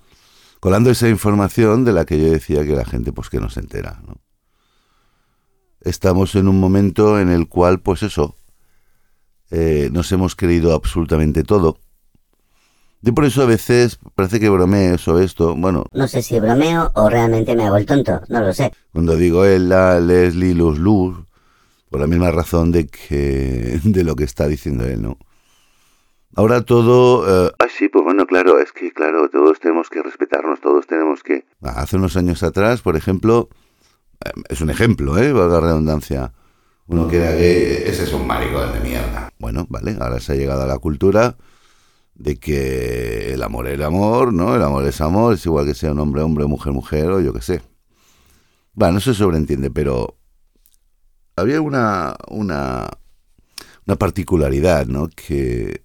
Colando 0.60 0.90
esa 0.90 1.08
información 1.08 1.84
de 1.84 1.92
la 1.92 2.04
que 2.04 2.20
yo 2.20 2.30
decía 2.30 2.64
que 2.64 2.74
la 2.74 2.84
gente 2.84 3.12
pues 3.12 3.30
que 3.30 3.40
no 3.40 3.48
se 3.48 3.60
entera. 3.60 4.02
Estamos 5.80 6.34
en 6.34 6.48
un 6.48 6.58
momento 6.58 7.20
en 7.20 7.28
el 7.30 7.48
cual, 7.48 7.80
pues 7.80 8.02
eso, 8.02 8.36
eh, 9.50 9.88
nos 9.92 10.10
hemos 10.12 10.34
creído 10.34 10.74
absolutamente 10.74 11.44
todo. 11.44 11.78
Yo 13.06 13.14
por 13.14 13.24
eso 13.24 13.42
a 13.42 13.46
veces 13.46 14.00
parece 14.16 14.40
que 14.40 14.48
bromees 14.48 15.06
o 15.06 15.20
esto, 15.20 15.54
bueno, 15.54 15.84
No 15.92 16.08
sé 16.08 16.22
si 16.22 16.40
bromeo 16.40 16.90
o 16.94 17.08
realmente 17.08 17.54
me 17.54 17.64
hago 17.64 17.76
el 17.76 17.86
tonto, 17.86 18.20
no 18.28 18.40
lo 18.40 18.52
sé. 18.52 18.72
cuando 18.92 19.14
digo 19.14 19.44
Ella, 19.44 20.00
Leslie, 20.00 20.56
Luz 20.56 20.76
Luz, 20.76 21.16
por 21.88 22.00
la 22.00 22.08
misma 22.08 22.32
razón 22.32 22.72
de 22.72 22.88
que 22.88 23.78
de 23.84 24.02
lo 24.02 24.16
que 24.16 24.24
está 24.24 24.48
diciendo 24.48 24.84
él, 24.86 25.02
¿no? 25.02 25.18
Ahora 26.34 26.62
todo... 26.62 27.46
eh, 27.46 27.52
ah, 27.60 27.66
sí, 27.70 27.88
pues 27.88 28.02
bueno, 28.02 28.26
claro, 28.26 28.58
es 28.58 28.72
que, 28.72 28.90
claro, 28.90 29.30
todos 29.30 29.60
tenemos 29.60 29.88
que 29.88 30.02
respetarnos, 30.02 30.60
todos 30.60 30.88
tenemos 30.88 31.22
que... 31.22 31.46
Hace 31.62 31.98
unos 31.98 32.16
años 32.16 32.42
atrás, 32.42 32.82
por 32.82 32.96
ejemplo, 32.96 33.50
eh, 34.24 34.30
es 34.48 34.60
un 34.60 34.70
ejemplo, 34.70 35.16
¿eh? 35.16 35.32
Valga 35.32 35.60
la 35.60 35.66
redundancia. 35.68 36.32
Uno 36.88 37.06
que 37.06 37.18
era 37.18 37.30
gay, 37.30 37.84
ese 37.86 38.02
es 38.02 38.12
un 38.12 38.26
maricón 38.26 38.72
de 38.72 38.80
mierda. 38.80 39.30
Bueno, 39.38 39.64
vale, 39.68 39.96
ahora 40.00 40.18
se 40.18 40.32
ha 40.32 40.34
llegado 40.34 40.62
a 40.62 40.66
la 40.66 40.78
cultura 40.78 41.36
de 42.18 42.36
que 42.36 43.34
el 43.34 43.42
amor 43.42 43.68
es 43.68 43.74
el 43.74 43.82
amor, 43.82 44.32
¿no? 44.32 44.56
El 44.56 44.62
amor 44.62 44.86
es 44.86 45.00
amor, 45.00 45.34
es 45.34 45.44
igual 45.46 45.66
que 45.66 45.74
sea 45.74 45.92
un 45.92 46.00
hombre, 46.00 46.22
hombre, 46.22 46.46
mujer, 46.46 46.72
mujer, 46.72 47.10
o 47.10 47.20
yo 47.20 47.32
qué 47.32 47.42
sé. 47.42 47.62
Bueno, 48.72 48.98
eso 48.98 49.12
se 49.12 49.18
sobreentiende, 49.18 49.70
pero 49.70 50.18
había 51.36 51.60
una, 51.60 52.16
una, 52.28 52.88
una 53.86 53.96
particularidad, 53.96 54.86
¿no? 54.86 55.08
Que 55.08 55.82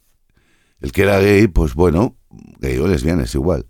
el 0.80 0.92
que 0.92 1.04
era 1.04 1.20
gay, 1.20 1.48
pues 1.48 1.76
bueno, 1.76 2.18
gay 2.60 2.78
o 2.78 2.88
lesbiana 2.88 3.24
es 3.24 3.36
igual, 3.36 3.68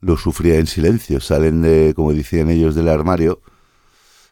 lo 0.00 0.16
sufría 0.16 0.58
en 0.58 0.66
silencio, 0.66 1.20
salen 1.20 1.62
de, 1.62 1.92
como 1.94 2.12
decían 2.12 2.50
ellos, 2.50 2.74
del 2.74 2.88
armario, 2.88 3.40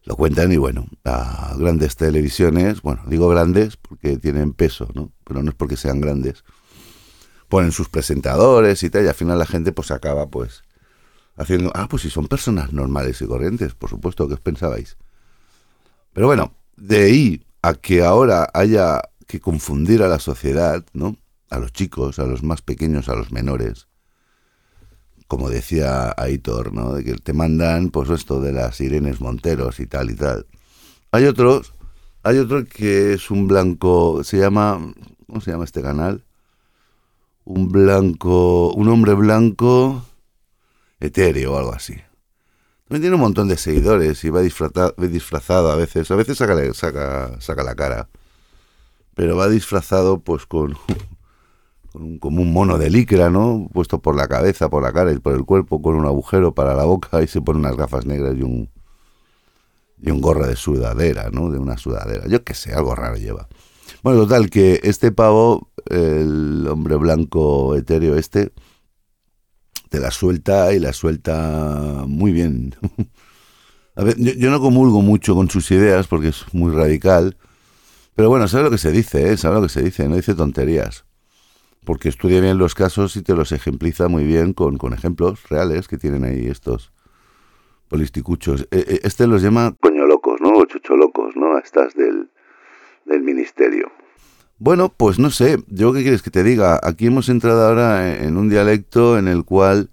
lo 0.05 0.17
cuentan 0.17 0.50
y 0.50 0.57
bueno, 0.57 0.87
a 1.05 1.55
grandes 1.59 1.97
televisiones, 1.97 2.81
bueno, 2.83 3.02
digo 3.07 3.29
grandes 3.29 3.76
porque 3.76 4.17
tienen 4.17 4.55
peso, 4.55 4.88
¿no? 4.95 5.12
Pero 5.25 5.43
no 5.43 5.50
es 5.50 5.57
porque 5.57 5.76
sean 5.76 6.00
grandes. 6.00 6.43
Ponen 7.50 7.73
sus 7.73 7.90
presentadores 7.90 8.83
y 8.85 8.90
tal, 8.90 9.04
y 9.04 9.09
al 9.09 9.14
final 9.14 9.38
la 9.38 9.45
gente 9.45 9.73
pues 9.73 9.90
acaba 9.90 10.30
pues 10.30 10.62
haciendo, 11.37 11.73
ah, 11.75 11.88
pues 11.88 12.02
si 12.02 12.11
son 12.11 12.28
personas 12.28 12.73
normales 12.73 13.21
y 13.21 13.26
corrientes, 13.26 13.75
por 13.75 13.90
supuesto, 13.90 14.28
¿qué 14.28 14.35
os 14.35 14.40
pensabais? 14.40 14.97
Pero 16.12 16.28
bueno, 16.28 16.54
de 16.76 17.02
ahí 17.02 17.47
a 17.61 17.75
que 17.75 18.04
ahora 18.04 18.49
haya 18.54 19.02
que 19.26 19.40
confundir 19.40 20.02
a 20.02 20.09
la 20.09 20.21
sociedad, 20.21 20.85
¿no? 20.92 21.16
A 21.50 21.59
los 21.59 21.73
chicos, 21.73 22.21
a 22.21 22.25
los 22.25 22.45
más 22.45 22.62
pequeños, 22.62 23.09
a 23.09 23.16
los 23.16 23.33
menores. 23.33 23.88
Como 25.26 25.50
decía 25.50 26.14
Aitor, 26.16 26.73
¿no? 26.73 26.95
De 26.95 27.02
que 27.02 27.14
te 27.14 27.33
mandan, 27.33 27.90
pues 27.90 28.11
esto 28.11 28.40
de 28.40 28.52
las 28.52 28.80
Irenes 28.80 29.21
Monteros 29.21 29.80
y 29.80 29.87
tal 29.87 30.11
y 30.11 30.14
tal. 30.14 30.47
Hay 31.11 31.25
otros, 31.25 31.75
hay 32.23 32.38
otro 32.38 32.64
que 32.64 33.14
es 33.14 33.28
un 33.30 33.49
blanco, 33.49 34.23
se 34.23 34.38
llama, 34.38 34.78
¿cómo 35.26 35.40
se 35.40 35.50
llama 35.50 35.64
este 35.64 35.83
canal? 35.83 36.25
Un 37.50 37.69
blanco, 37.69 38.73
un 38.75 38.88
hombre 38.88 39.14
blanco 39.14 40.04
etéreo 41.00 41.54
o 41.54 41.59
algo 41.59 41.73
así. 41.73 41.95
También 42.87 43.02
tiene 43.02 43.16
un 43.16 43.23
montón 43.23 43.49
de 43.49 43.57
seguidores 43.57 44.23
y 44.23 44.30
va 44.30 44.40
disfrazado, 44.40 44.95
disfrazado 44.99 45.73
a 45.73 45.75
veces. 45.75 46.09
A 46.12 46.14
veces 46.14 46.38
saca, 46.38 46.54
saca, 46.75 47.40
saca 47.40 47.64
la 47.64 47.75
cara. 47.75 48.09
Pero 49.16 49.37
va 49.37 49.49
disfrazado 49.49 50.21
pues 50.21 50.47
con, 50.47 50.75
con 51.92 52.02
un, 52.02 52.19
como 52.21 52.42
un 52.42 52.52
mono 52.52 52.78
de 52.78 52.88
licra, 52.88 53.30
¿no? 53.30 53.69
Puesto 53.73 53.99
por 53.99 54.14
la 54.14 54.28
cabeza, 54.28 54.71
por 54.71 54.85
la 54.85 54.92
cara 54.92 55.12
y 55.12 55.19
por 55.19 55.35
el 55.35 55.45
cuerpo, 55.45 55.83
con 55.83 55.97
un 55.97 56.07
agujero 56.07 56.54
para 56.54 56.75
la 56.75 56.85
boca 56.85 57.21
y 57.21 57.26
se 57.26 57.40
pone 57.40 57.59
unas 57.59 57.76
gafas 57.76 58.07
negras 58.07 58.37
y 58.38 58.42
un, 58.42 58.71
y 60.00 60.12
un 60.12 60.21
gorro 60.21 60.47
de 60.47 60.54
sudadera, 60.54 61.30
¿no? 61.33 61.50
De 61.50 61.59
una 61.59 61.76
sudadera. 61.78 62.28
Yo 62.28 62.45
qué 62.45 62.54
sé, 62.54 62.75
algo 62.75 62.95
raro 62.95 63.16
lleva. 63.16 63.49
Bueno, 64.02 64.21
total, 64.21 64.49
que 64.49 64.80
este 64.85 65.12
pavo, 65.12 65.69
el 65.87 66.66
hombre 66.68 66.96
blanco 66.96 67.76
etéreo 67.76 68.16
este, 68.16 68.52
te 69.88 70.00
la 70.00 70.10
suelta 70.10 70.72
y 70.75 70.78
la 70.78 70.92
suelta 70.92 72.04
muy 72.06 72.32
bien. 72.32 72.75
Yo, 73.96 74.32
yo 74.32 74.50
no 74.50 74.60
comulgo 74.60 75.02
mucho 75.02 75.34
con 75.34 75.50
sus 75.50 75.70
ideas 75.72 76.06
porque 76.06 76.28
es 76.28 76.54
muy 76.54 76.72
radical, 76.72 77.37
pero 78.14 78.28
bueno, 78.28 78.49
sabe 78.49 78.64
lo 78.64 78.70
que 78.70 78.78
se 78.78 78.92
dice, 78.92 79.32
¿eh? 79.32 79.37
sabe 79.37 79.56
lo 79.56 79.62
que 79.62 79.68
se 79.68 79.82
dice, 79.82 80.08
no 80.08 80.16
dice 80.16 80.34
tonterías. 80.34 81.04
Porque 81.84 82.09
estudia 82.09 82.40
bien 82.40 82.59
los 82.59 82.74
casos 82.74 83.16
y 83.16 83.22
te 83.22 83.35
los 83.35 83.52
ejempliza 83.52 84.09
muy 84.09 84.24
bien 84.24 84.52
con, 84.52 84.78
con 84.78 84.92
ejemplos 84.92 85.48
reales 85.48 85.88
que 85.88 85.98
tienen 85.98 86.24
ahí 86.24 86.46
estos 86.46 86.92
polisticuchos. 87.88 88.62
Eh, 88.70 88.85
eh, 88.87 89.00
Este 89.02 89.26
los 89.26 89.42
llama 89.42 89.74
coño 89.81 90.07
locos, 90.07 90.40
¿no? 90.40 90.50
O 90.50 90.64
chucho 90.66 90.96
locos, 90.96 91.35
¿no? 91.37 91.59
Estas 91.59 91.94
del, 91.94 92.31
del 93.07 93.22
ministerio. 93.22 93.90
Bueno, 94.61 94.92
pues 94.94 95.18
no 95.18 95.31
sé, 95.31 95.57
yo 95.68 95.94
qué 95.94 96.03
quieres 96.03 96.20
que 96.20 96.31
te 96.31 96.42
diga. 96.42 96.79
Aquí 96.83 97.07
hemos 97.07 97.31
entrado 97.31 97.66
ahora 97.66 98.18
en 98.18 98.37
un 98.37 98.51
dialecto 98.51 99.18
en 99.18 99.27
el 99.27 99.42
cual 99.42 99.88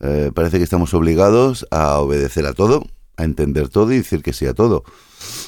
eh, 0.00 0.30
parece 0.34 0.58
que 0.58 0.64
estamos 0.64 0.92
obligados 0.92 1.66
a 1.70 1.98
obedecer 1.98 2.44
a 2.44 2.52
todo, 2.52 2.84
a 3.16 3.24
entender 3.24 3.70
todo 3.70 3.90
y 3.92 3.96
decir 3.96 4.22
que 4.22 4.34
sí 4.34 4.44
a 4.44 4.52
todo. 4.52 4.84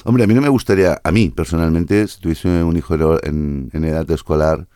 Hombre, 0.03 0.23
a 0.23 0.27
mí 0.27 0.33
no 0.33 0.41
me 0.41 0.49
gustaría, 0.49 0.99
a 1.03 1.11
mí 1.11 1.29
personalmente, 1.29 2.07
si 2.07 2.19
tuviese 2.21 2.63
un 2.63 2.75
hijo 2.75 2.95
en, 3.23 3.69
en 3.71 3.85
edad 3.85 4.09
escolar 4.09 4.67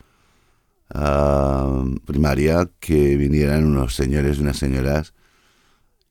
ah, 0.93 1.83
primaria, 2.05 2.69
que 2.79 3.17
vinieran 3.17 3.65
unos 3.65 3.95
señores 3.95 4.37
y 4.37 4.41
unas 4.41 4.57
señoras 4.57 5.15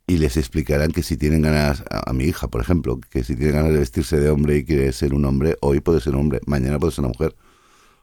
y 0.07 0.19
les 0.19 0.37
explicaran 0.37 0.92
que 0.92 1.03
si 1.03 1.16
tienen 1.16 1.42
ganas, 1.42 1.83
a, 1.90 2.11
a 2.11 2.12
mi 2.12 2.25
hija, 2.25 2.49
por 2.49 2.61
ejemplo, 2.61 3.01
que 3.01 3.25
si 3.25 3.35
tiene 3.35 3.53
ganas 3.53 3.73
de 3.73 3.81
vestirse 3.81 4.21
de 4.21 4.31
hombre 4.31 4.59
y 4.59 4.64
quiere 4.64 4.92
ser 4.92 5.14
un 5.14 5.25
hombre, 5.25 5.57
hoy 5.61 5.81
puede 5.81 6.01
ser 6.01 6.14
un 6.14 6.21
hombre, 6.21 6.40
mañana 6.47 6.79
puede 6.79 6.92
ser 6.92 7.05
una 7.05 7.12
mujer. 7.12 7.37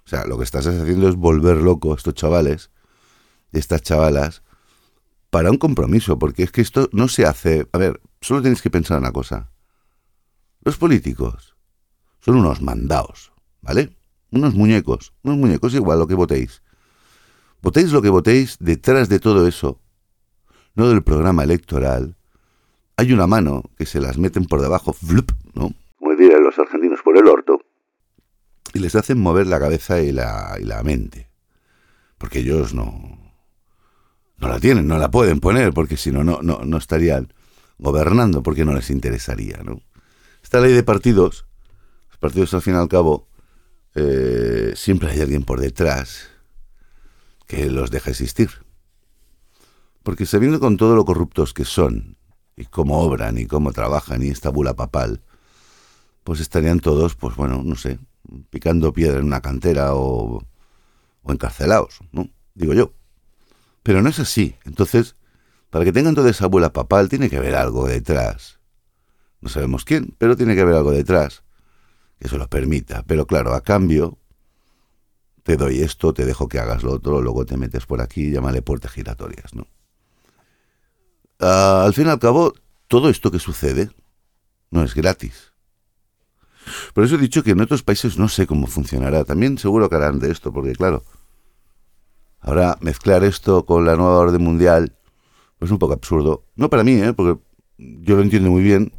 O 0.06 0.10
sea, 0.10 0.26
lo 0.26 0.38
que 0.38 0.44
estás 0.44 0.68
haciendo 0.68 1.08
es 1.08 1.16
volver 1.16 1.58
loco 1.58 1.94
a 1.94 1.96
estos 1.96 2.14
chavales, 2.14 2.72
estas 3.54 3.82
chavalas, 3.82 4.44
para 5.30 5.50
un 5.50 5.58
compromiso, 5.58 6.20
porque 6.20 6.44
es 6.44 6.52
que 6.52 6.62
esto 6.62 6.90
no 6.92 7.08
se 7.08 7.26
hace. 7.26 7.68
A 7.72 7.78
ver, 7.78 8.02
solo 8.22 8.42
tenéis 8.42 8.62
que 8.62 8.70
pensar 8.70 9.00
una 9.00 9.12
cosa. 9.12 9.52
Los 10.62 10.78
políticos 10.78 11.56
son 12.20 12.36
unos 12.36 12.62
mandaos, 12.62 13.32
¿vale? 13.62 13.96
Unos 14.30 14.54
muñecos, 14.54 15.14
unos 15.24 15.38
muñecos 15.38 15.74
igual 15.74 16.00
lo 16.00 16.08
que 16.08 16.16
votéis. 16.16 16.62
Votéis 17.62 17.92
lo 17.92 18.02
que 18.02 18.10
votéis, 18.10 18.58
detrás 18.60 19.08
de 19.08 19.20
todo 19.20 19.48
eso, 19.48 19.80
no 20.76 20.90
del 20.90 21.04
programa 21.04 21.44
electoral, 21.44 22.16
hay 22.98 23.14
una 23.14 23.28
mano 23.28 23.64
que 23.78 23.86
se 23.86 24.00
las 24.00 24.18
meten 24.18 24.46
por 24.46 24.62
debajo, 24.62 24.94
flup, 24.94 25.32
¿no? 25.54 25.72
Como 25.98 26.16
dirían 26.16 26.44
los 26.44 26.58
argentinos 26.60 27.02
por 27.04 27.18
el 27.18 27.28
orto, 27.28 27.60
y 28.74 28.80
les 28.80 28.96
hacen 28.96 29.20
mover 29.20 29.48
la 29.48 29.60
cabeza 29.60 30.02
y 30.02 30.12
la, 30.12 30.58
y 30.60 30.64
la 30.64 30.82
mente. 30.84 31.30
Porque 32.18 32.40
ellos 32.40 32.74
no, 32.74 33.34
no 34.38 34.48
la 34.48 34.60
tienen, 34.60 34.88
no 34.88 34.98
la 34.98 35.12
pueden 35.12 35.40
poner, 35.40 35.74
porque 35.74 35.96
si 35.96 36.12
no, 36.12 36.24
no, 36.24 36.42
no, 36.42 36.78
estarían 36.78 37.34
gobernando, 37.78 38.42
porque 38.42 38.66
no 38.66 38.74
les 38.74 38.90
interesaría, 38.90 39.62
¿no? 39.64 39.82
Esta 40.42 40.60
ley 40.60 40.74
de 40.74 40.84
partidos, 40.84 41.46
los 42.10 42.18
partidos 42.18 42.54
al 42.54 42.62
fin 42.62 42.74
y 42.74 42.78
al 42.78 42.88
cabo, 42.88 43.28
eh, 43.96 44.74
siempre 44.76 45.10
hay 45.12 45.22
alguien 45.22 45.44
por 45.44 45.60
detrás 45.60 46.30
que 47.48 47.70
los 47.70 47.92
deja 47.92 48.10
existir. 48.10 48.50
Porque 50.04 50.26
sabiendo 50.26 50.60
con 50.60 50.78
todo 50.78 50.96
lo 50.96 51.06
corruptos 51.06 51.54
que 51.54 51.66
son, 51.66 52.18
y 52.56 52.66
cómo 52.66 53.00
obran, 53.00 53.38
y 53.38 53.46
cómo 53.46 53.72
trabajan, 53.72 54.22
y 54.22 54.28
esta 54.28 54.50
bula 54.50 54.76
papal, 54.76 55.22
pues 56.24 56.40
estarían 56.40 56.80
todos, 56.80 57.16
pues 57.16 57.36
bueno, 57.36 57.62
no 57.64 57.76
sé, 57.76 58.00
picando 58.50 58.94
piedra 58.94 59.20
en 59.20 59.26
una 59.26 59.42
cantera 59.42 59.96
o, 59.96 60.44
encarcelados, 61.26 62.00
¿no? 62.12 62.30
Digo 62.54 62.74
yo. 62.74 62.94
Pero 63.82 64.02
no 64.02 64.10
es 64.10 64.20
así. 64.20 64.56
Entonces, 64.66 65.16
para 65.70 65.86
que 65.86 65.92
tengan 65.92 66.16
toda 66.16 66.30
esa 66.30 66.48
bula 66.48 66.74
papal, 66.74 67.10
tiene 67.10 67.30
que 67.30 67.38
haber 67.38 67.56
algo 67.56 67.88
detrás. 67.88 68.60
No 69.42 69.50
sabemos 69.50 69.86
quién, 69.86 70.16
pero 70.18 70.38
tiene 70.38 70.56
que 70.56 70.62
haber 70.62 70.76
algo 70.76 70.92
detrás 70.92 71.44
que 72.20 72.30
se 72.30 72.38
lo 72.38 72.48
permita. 72.50 73.04
Pero 73.04 73.26
claro, 73.26 73.54
a 73.54 73.62
cambio, 73.62 74.18
te 75.44 75.58
doy 75.58 75.82
esto, 75.82 76.14
te 76.14 76.26
dejo 76.26 76.48
que 76.48 76.60
hagas 76.60 76.84
lo 76.84 76.94
otro, 76.94 77.22
luego 77.22 77.46
te 77.46 77.58
metes 77.58 77.86
por 77.86 78.02
aquí, 78.02 78.32
llámale 78.32 78.62
puertas 78.62 78.92
giratorias, 78.92 79.54
¿no? 79.54 79.68
Ah, 81.40 81.84
al 81.86 81.94
fin 81.94 82.08
y 82.08 82.10
al 82.10 82.20
cabo, 82.20 82.54
todo 82.88 83.10
esto 83.10 83.32
que 83.32 83.40
sucede 83.40 83.90
no 84.72 84.84
es 84.84 84.94
gratis. 84.94 85.54
Por 86.94 87.04
eso 87.04 87.16
he 87.16 87.20
dicho 87.20 87.44
que 87.44 87.52
en 87.52 87.62
otros 87.62 87.84
países 87.84 88.18
no 88.18 88.30
sé 88.30 88.48
cómo 88.48 88.68
funcionará. 88.68 89.26
También 89.26 89.58
seguro 89.58 89.90
que 89.90 89.96
harán 89.96 90.20
de 90.20 90.32
esto, 90.32 90.54
porque 90.54 90.74
claro, 90.74 91.04
ahora 92.40 92.78
mezclar 92.82 93.24
esto 93.24 93.66
con 93.66 93.86
la 93.86 93.96
nueva 93.96 94.18
orden 94.18 94.42
mundial 94.42 94.96
pues 95.64 95.70
es 95.70 95.72
un 95.74 95.80
poco 95.80 95.94
absurdo. 95.94 96.46
No 96.56 96.70
para 96.70 96.84
mí, 96.84 96.94
¿eh? 96.94 97.14
porque 97.14 97.42
yo 97.78 98.18
lo 98.18 98.22
entiendo 98.22 98.52
muy 98.52 98.64
bien, 98.64 98.92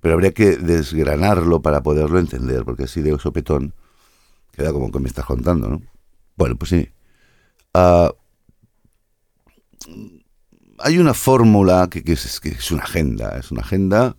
pero 0.00 0.14
habría 0.14 0.32
que 0.32 0.56
desgranarlo 0.56 1.60
para 1.60 1.82
poderlo 1.82 2.20
entender, 2.20 2.64
porque 2.64 2.84
así 2.84 3.02
de 3.02 3.18
sopetón 3.18 3.74
queda 4.52 4.72
como 4.72 4.92
que 4.92 5.00
me 5.00 5.08
estás 5.08 5.24
contando, 5.24 5.68
¿no? 5.68 5.82
Bueno, 6.36 6.56
pues 6.56 6.70
sí. 6.70 6.88
Ah, 7.74 8.12
hay 10.80 10.98
una 10.98 11.14
fórmula 11.14 11.88
que, 11.90 12.02
que 12.02 12.12
es, 12.12 12.70
una 12.70 12.82
agenda, 12.82 13.38
es 13.38 13.50
una 13.50 13.62
agenda 13.62 14.16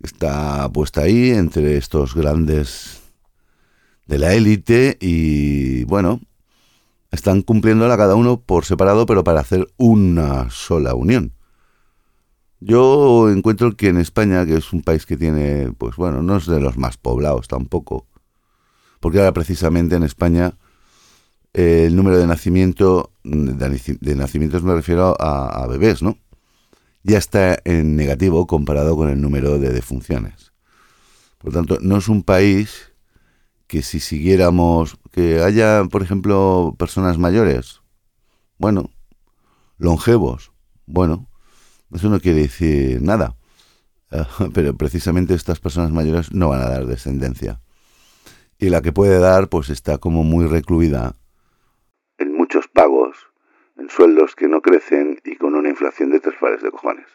que 0.00 0.06
está 0.06 0.68
puesta 0.72 1.02
ahí 1.02 1.30
entre 1.30 1.76
estos 1.76 2.14
grandes 2.14 3.02
de 4.06 4.18
la 4.18 4.34
élite 4.34 4.98
y 5.00 5.84
bueno, 5.84 6.20
Están 7.10 7.42
cumpliéndola 7.42 7.96
cada 7.96 8.16
uno 8.16 8.40
por 8.40 8.64
separado, 8.64 9.06
pero 9.06 9.22
para 9.22 9.40
hacer 9.40 9.68
una 9.76 10.50
sola 10.50 10.94
unión. 10.94 11.32
Yo 12.58 13.30
encuentro 13.30 13.76
que 13.76 13.88
en 13.88 13.98
España, 13.98 14.44
que 14.46 14.56
es 14.56 14.72
un 14.72 14.82
país 14.82 15.06
que 15.06 15.16
tiene, 15.16 15.72
pues 15.78 15.96
bueno, 15.96 16.22
no 16.22 16.36
es 16.38 16.46
de 16.46 16.60
los 16.60 16.76
más 16.76 16.96
poblados 16.96 17.46
tampoco, 17.46 18.06
porque 19.00 19.18
ahora 19.18 19.32
precisamente 19.32 19.94
en 19.94 20.02
España 20.02 20.54
el 21.54 21.94
número 21.96 22.18
de 22.18 22.26
nacimiento 22.26 23.12
de, 23.22 24.14
nacimientos 24.16 24.62
me 24.62 24.74
refiero 24.74 25.16
a, 25.20 25.62
a, 25.62 25.66
bebés, 25.66 26.02
¿no? 26.02 26.18
Ya 27.02 27.18
está 27.18 27.58
en 27.64 27.96
negativo 27.96 28.46
comparado 28.46 28.96
con 28.96 29.08
el 29.08 29.20
número 29.20 29.58
de 29.58 29.70
defunciones. 29.70 30.52
Por 31.38 31.52
tanto, 31.52 31.78
no 31.80 31.98
es 31.98 32.08
un 32.08 32.22
país 32.22 32.92
que 33.66 33.82
si 33.82 34.00
siguiéramos, 34.00 34.98
que 35.10 35.42
haya, 35.42 35.84
por 35.90 36.02
ejemplo, 36.02 36.74
personas 36.78 37.18
mayores, 37.18 37.80
bueno, 38.58 38.90
longevos, 39.78 40.52
bueno, 40.86 41.28
eso 41.92 42.08
no 42.08 42.20
quiere 42.20 42.42
decir 42.42 43.00
nada. 43.00 43.36
Pero 44.54 44.76
precisamente 44.76 45.34
estas 45.34 45.60
personas 45.60 45.90
mayores 45.90 46.32
no 46.32 46.48
van 46.48 46.62
a 46.62 46.68
dar 46.68 46.86
descendencia. 46.86 47.60
Y 48.58 48.68
la 48.68 48.82
que 48.82 48.92
puede 48.92 49.18
dar, 49.18 49.48
pues 49.48 49.70
está 49.70 49.98
como 49.98 50.24
muy 50.24 50.46
recluida 50.46 51.16
muchos 52.54 52.70
pagos, 52.70 53.16
en 53.76 53.90
sueldos 53.90 54.36
que 54.36 54.46
no 54.46 54.60
crecen 54.62 55.20
y 55.24 55.36
con 55.36 55.54
una 55.54 55.68
inflación 55.68 56.10
de 56.10 56.20
tres 56.20 56.36
pares 56.40 56.62
de 56.62 56.70
cojones. 56.70 57.06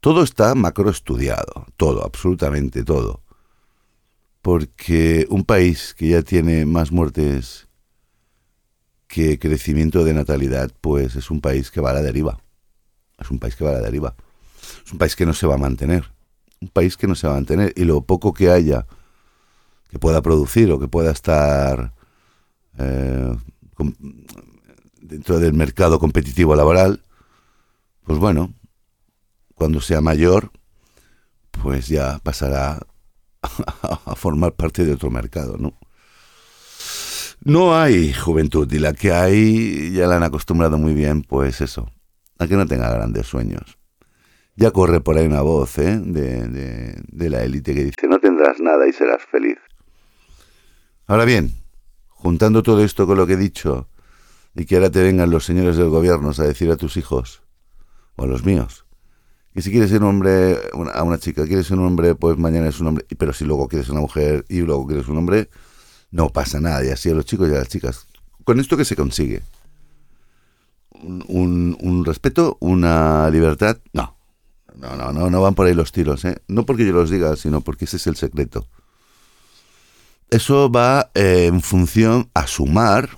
Todo 0.00 0.22
está 0.22 0.54
macroestudiado, 0.54 1.66
todo, 1.76 2.04
absolutamente 2.04 2.84
todo. 2.84 3.22
Porque 4.40 5.26
un 5.28 5.44
país 5.44 5.92
que 5.94 6.10
ya 6.10 6.22
tiene 6.22 6.66
más 6.66 6.92
muertes 6.92 7.68
que 9.08 9.40
crecimiento 9.40 10.04
de 10.04 10.14
natalidad, 10.14 10.70
pues 10.80 11.16
es 11.16 11.30
un 11.32 11.40
país 11.40 11.72
que 11.72 11.80
va 11.80 11.90
a 11.90 11.94
la 11.94 12.02
deriva. 12.02 12.38
Es 13.18 13.32
un 13.32 13.40
país 13.40 13.56
que 13.56 13.64
va 13.64 13.70
a 13.70 13.74
la 13.74 13.80
deriva. 13.80 14.14
Es 14.84 14.92
un 14.92 14.98
país 14.98 15.16
que 15.16 15.26
no 15.26 15.34
se 15.34 15.48
va 15.48 15.54
a 15.54 15.58
mantener. 15.58 16.12
Un 16.60 16.68
país 16.68 16.96
que 16.96 17.08
no 17.08 17.16
se 17.16 17.26
va 17.26 17.32
a 17.32 17.36
mantener. 17.36 17.72
Y 17.74 17.84
lo 17.84 18.02
poco 18.02 18.32
que 18.32 18.50
haya 18.50 18.86
que 19.90 19.98
pueda 19.98 20.22
producir 20.22 20.70
o 20.70 20.78
que 20.78 20.86
pueda 20.86 21.10
estar 21.10 21.92
eh, 22.78 23.34
dentro 25.00 25.38
del 25.38 25.52
mercado 25.54 25.98
competitivo 25.98 26.54
laboral, 26.54 27.04
pues 28.04 28.18
bueno, 28.18 28.54
cuando 29.54 29.80
sea 29.80 30.00
mayor, 30.00 30.50
pues 31.50 31.88
ya 31.88 32.18
pasará 32.22 32.78
a 33.42 34.14
formar 34.14 34.54
parte 34.54 34.84
de 34.84 34.92
otro 34.92 35.10
mercado, 35.10 35.56
¿no? 35.58 35.78
No 37.44 37.76
hay 37.76 38.12
juventud 38.12 38.70
y 38.72 38.78
la 38.78 38.92
que 38.92 39.12
hay 39.12 39.92
ya 39.92 40.06
la 40.06 40.16
han 40.16 40.24
acostumbrado 40.24 40.76
muy 40.76 40.92
bien, 40.94 41.22
pues 41.22 41.60
eso, 41.60 41.90
a 42.38 42.46
que 42.46 42.56
no 42.56 42.66
tenga 42.66 42.90
grandes 42.90 43.26
sueños. 43.26 43.78
Ya 44.56 44.72
corre 44.72 45.00
por 45.00 45.16
ahí 45.16 45.26
una 45.26 45.40
voz 45.40 45.78
¿eh? 45.78 46.00
de, 46.02 47.00
de 47.06 47.30
la 47.30 47.44
élite 47.44 47.74
que 47.74 47.84
dice, 47.84 48.08
no 48.08 48.18
tendrás 48.18 48.60
nada 48.60 48.88
y 48.88 48.92
serás 48.92 49.22
feliz. 49.30 49.58
Ahora 51.06 51.24
bien, 51.24 51.52
juntando 52.18 52.62
todo 52.62 52.82
esto 52.82 53.06
con 53.06 53.16
lo 53.16 53.26
que 53.26 53.34
he 53.34 53.36
dicho, 53.36 53.88
y 54.54 54.66
que 54.66 54.76
ahora 54.76 54.90
te 54.90 55.02
vengan 55.02 55.30
los 55.30 55.44
señores 55.44 55.76
del 55.76 55.88
gobierno 55.88 56.32
a 56.36 56.42
decir 56.42 56.70
a 56.70 56.76
tus 56.76 56.96
hijos, 56.96 57.42
o 58.16 58.24
a 58.24 58.26
los 58.26 58.44
míos, 58.44 58.86
que 59.54 59.62
si 59.62 59.70
quieres 59.70 59.90
ser 59.90 60.02
un 60.02 60.08
hombre, 60.08 60.58
a 60.94 61.02
una 61.04 61.18
chica, 61.18 61.46
quieres 61.46 61.68
ser 61.68 61.78
un 61.78 61.86
hombre, 61.86 62.14
pues 62.16 62.36
mañana 62.36 62.68
es 62.68 62.80
un 62.80 62.88
hombre, 62.88 63.06
pero 63.16 63.32
si 63.32 63.44
luego 63.44 63.68
quieres 63.68 63.88
una 63.88 64.00
mujer 64.00 64.44
y 64.48 64.60
luego 64.60 64.86
quieres 64.86 65.06
un 65.08 65.16
hombre, 65.16 65.48
no 66.10 66.30
pasa 66.30 66.60
nada, 66.60 66.84
y 66.84 66.88
así 66.88 67.08
a 67.08 67.14
los 67.14 67.24
chicos 67.24 67.48
y 67.48 67.54
a 67.54 67.58
las 67.58 67.68
chicas. 67.68 68.06
¿Con 68.44 68.58
esto 68.60 68.76
qué 68.76 68.84
se 68.84 68.96
consigue? 68.96 69.42
Un, 70.90 71.76
un, 71.80 72.04
respeto, 72.04 72.56
una 72.60 73.30
libertad, 73.30 73.78
no. 73.92 74.16
No, 74.74 74.96
no, 74.96 75.12
no, 75.12 75.30
no 75.30 75.40
van 75.40 75.54
por 75.54 75.66
ahí 75.66 75.74
los 75.74 75.92
tiros, 75.92 76.24
¿eh? 76.24 76.40
No 76.48 76.64
porque 76.64 76.86
yo 76.86 76.92
los 76.92 77.10
diga, 77.10 77.36
sino 77.36 77.60
porque 77.60 77.84
ese 77.84 77.96
es 77.96 78.06
el 78.06 78.16
secreto. 78.16 78.66
Eso 80.30 80.70
va 80.70 81.10
eh, 81.14 81.46
en 81.46 81.62
función 81.62 82.30
a 82.34 82.46
sumar. 82.46 83.16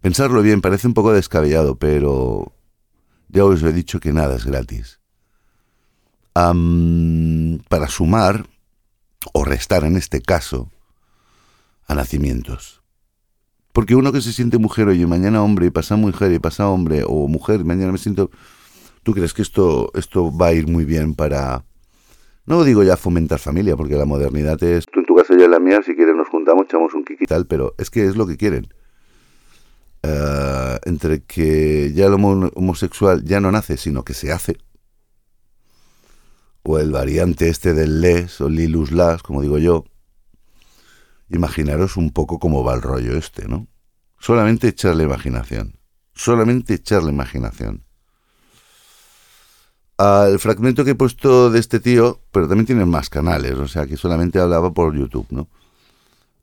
Pensarlo 0.00 0.42
bien, 0.42 0.60
parece 0.60 0.86
un 0.88 0.94
poco 0.94 1.12
descabellado, 1.12 1.76
pero 1.78 2.52
ya 3.28 3.44
os 3.44 3.62
he 3.62 3.72
dicho 3.72 4.00
que 4.00 4.12
nada 4.12 4.36
es 4.36 4.44
gratis. 4.44 4.98
para 6.34 7.88
sumar, 7.88 8.46
o 9.32 9.44
restar 9.44 9.84
en 9.84 9.96
este 9.96 10.20
caso, 10.20 10.70
a 11.86 11.94
nacimientos. 11.94 12.82
Porque 13.72 13.94
uno 13.94 14.12
que 14.12 14.20
se 14.20 14.32
siente 14.32 14.58
mujer 14.58 14.88
hoy 14.88 15.02
y 15.02 15.06
mañana 15.06 15.42
hombre 15.42 15.66
y 15.66 15.70
pasa 15.70 15.96
mujer 15.96 16.32
y 16.32 16.38
pasa 16.38 16.68
hombre 16.68 17.04
o 17.06 17.28
mujer 17.28 17.64
mañana 17.64 17.92
me 17.92 17.98
siento... 17.98 18.30
¿Tú 19.04 19.14
crees 19.14 19.32
que 19.32 19.42
esto, 19.42 19.90
esto 19.94 20.36
va 20.36 20.48
a 20.48 20.52
ir 20.52 20.66
muy 20.66 20.84
bien 20.84 21.14
para... 21.14 21.64
No 22.48 22.64
digo 22.64 22.82
ya 22.82 22.96
fomentar 22.96 23.38
familia, 23.38 23.76
porque 23.76 23.94
la 23.94 24.04
modernidad 24.04 24.62
es... 24.62 24.86
Tú 24.86 25.00
en 25.00 25.06
tu 25.06 25.14
casa 25.14 25.34
y 25.38 25.42
en 25.42 25.50
la 25.50 25.58
mía, 25.58 25.80
si 25.84 25.94
quieres 25.94 26.16
nos 26.16 26.28
juntamos, 26.28 26.64
echamos 26.64 26.94
un 26.94 27.04
kiki 27.04 27.26
tal, 27.26 27.46
pero 27.46 27.74
es 27.78 27.90
que 27.90 28.06
es 28.06 28.16
lo 28.16 28.26
que 28.26 28.36
quieren. 28.36 28.68
Uh, 30.02 30.78
entre 30.84 31.24
que 31.24 31.92
ya 31.92 32.06
el 32.06 32.14
homosexual 32.14 33.24
ya 33.24 33.40
no 33.40 33.52
nace, 33.52 33.76
sino 33.76 34.02
que 34.04 34.14
se 34.14 34.32
hace. 34.32 34.56
O 36.62 36.78
el 36.78 36.90
variante 36.90 37.48
este 37.48 37.74
del 37.74 38.00
les 38.00 38.40
o 38.40 38.48
lilus 38.48 38.92
las, 38.92 39.22
como 39.22 39.42
digo 39.42 39.58
yo, 39.58 39.84
Imaginaros 41.30 41.98
un 41.98 42.10
poco 42.10 42.38
cómo 42.38 42.64
va 42.64 42.74
el 42.74 42.82
rollo 42.82 43.16
este, 43.16 43.46
¿no? 43.48 43.68
Solamente 44.18 44.68
echarle 44.68 45.04
imaginación. 45.04 45.78
Solamente 46.14 46.74
echarle 46.74 47.10
imaginación. 47.10 47.84
Al 49.98 50.38
fragmento 50.38 50.84
que 50.84 50.92
he 50.92 50.94
puesto 50.94 51.50
de 51.50 51.58
este 51.58 51.80
tío, 51.80 52.20
pero 52.30 52.46
también 52.46 52.66
tiene 52.66 52.84
más 52.84 53.10
canales, 53.10 53.54
o 53.54 53.66
sea 53.66 53.86
que 53.86 53.96
solamente 53.96 54.38
hablaba 54.38 54.72
por 54.72 54.96
YouTube, 54.96 55.26
¿no? 55.30 55.48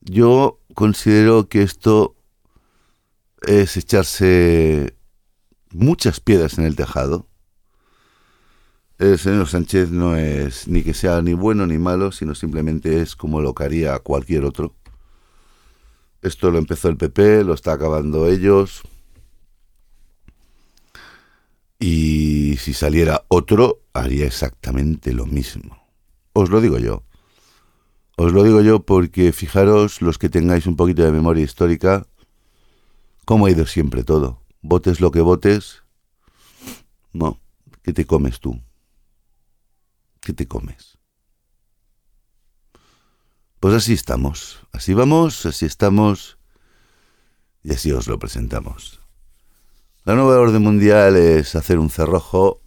Yo 0.02 0.60
considero 0.74 1.48
que 1.48 1.62
esto 1.64 2.16
es 3.42 3.78
echarse 3.78 4.96
muchas 5.72 6.20
piedras 6.20 6.58
en 6.58 6.66
el 6.66 6.76
tejado. 6.76 7.28
El 8.98 9.18
señor 9.20 9.48
Sánchez 9.48 9.90
no 9.90 10.18
es 10.18 10.68
ni 10.68 10.84
que 10.84 10.94
sea 10.94 11.22
ni 11.22 11.34
bueno 11.34 11.66
ni 11.66 11.78
malo, 11.78 12.12
sino 12.12 12.36
simplemente 12.36 13.02
es 13.02 13.16
como 13.16 13.42
lo 13.42 13.56
que 13.56 13.64
haría 13.64 14.00
cualquier 14.00 14.44
otro. 14.46 14.74
Esto 16.22 16.52
lo 16.52 16.58
empezó 16.58 16.90
el 16.90 16.98
PP, 16.98 17.44
lo 17.44 17.54
está 17.54 17.74
acabando 17.74 18.28
ellos. 18.28 18.84
Y 21.88 22.58
si 22.58 22.74
saliera 22.74 23.26
otro, 23.28 23.84
haría 23.94 24.26
exactamente 24.26 25.14
lo 25.14 25.28
mismo. 25.28 25.86
Os 26.34 26.50
lo 26.50 26.60
digo 26.60 26.80
yo. 26.80 27.04
Os 28.18 28.34
lo 28.34 28.42
digo 28.42 28.62
yo 28.62 28.84
porque 28.84 29.32
fijaros 29.32 30.02
los 30.02 30.18
que 30.18 30.28
tengáis 30.28 30.66
un 30.66 30.78
poquito 30.78 31.04
de 31.04 31.12
memoria 31.12 31.44
histórica, 31.44 32.08
cómo 33.24 33.46
ha 33.46 33.52
ido 33.52 33.68
siempre 33.68 34.04
todo. 34.04 34.42
Votes 34.64 35.00
lo 35.00 35.12
que 35.12 35.22
votes, 35.22 35.84
no, 37.14 37.40
¿qué 37.84 37.94
te 37.94 38.08
comes 38.08 38.40
tú? 38.40 38.60
¿Qué 40.22 40.34
te 40.34 40.48
comes? 40.48 40.98
Pues 43.60 43.76
así 43.76 43.94
estamos, 43.94 44.62
así 44.72 44.96
vamos, 44.96 45.46
así 45.46 45.68
estamos 45.68 46.40
y 47.62 47.74
así 47.74 47.92
os 47.92 48.08
lo 48.08 48.18
presentamos. 48.18 49.05
La 50.06 50.16
nueva 50.16 50.40
orden 50.40 50.62
mundial 50.62 51.16
es 51.16 51.56
hacer 51.56 51.80
un 51.80 51.90
cerrojo 51.90 52.62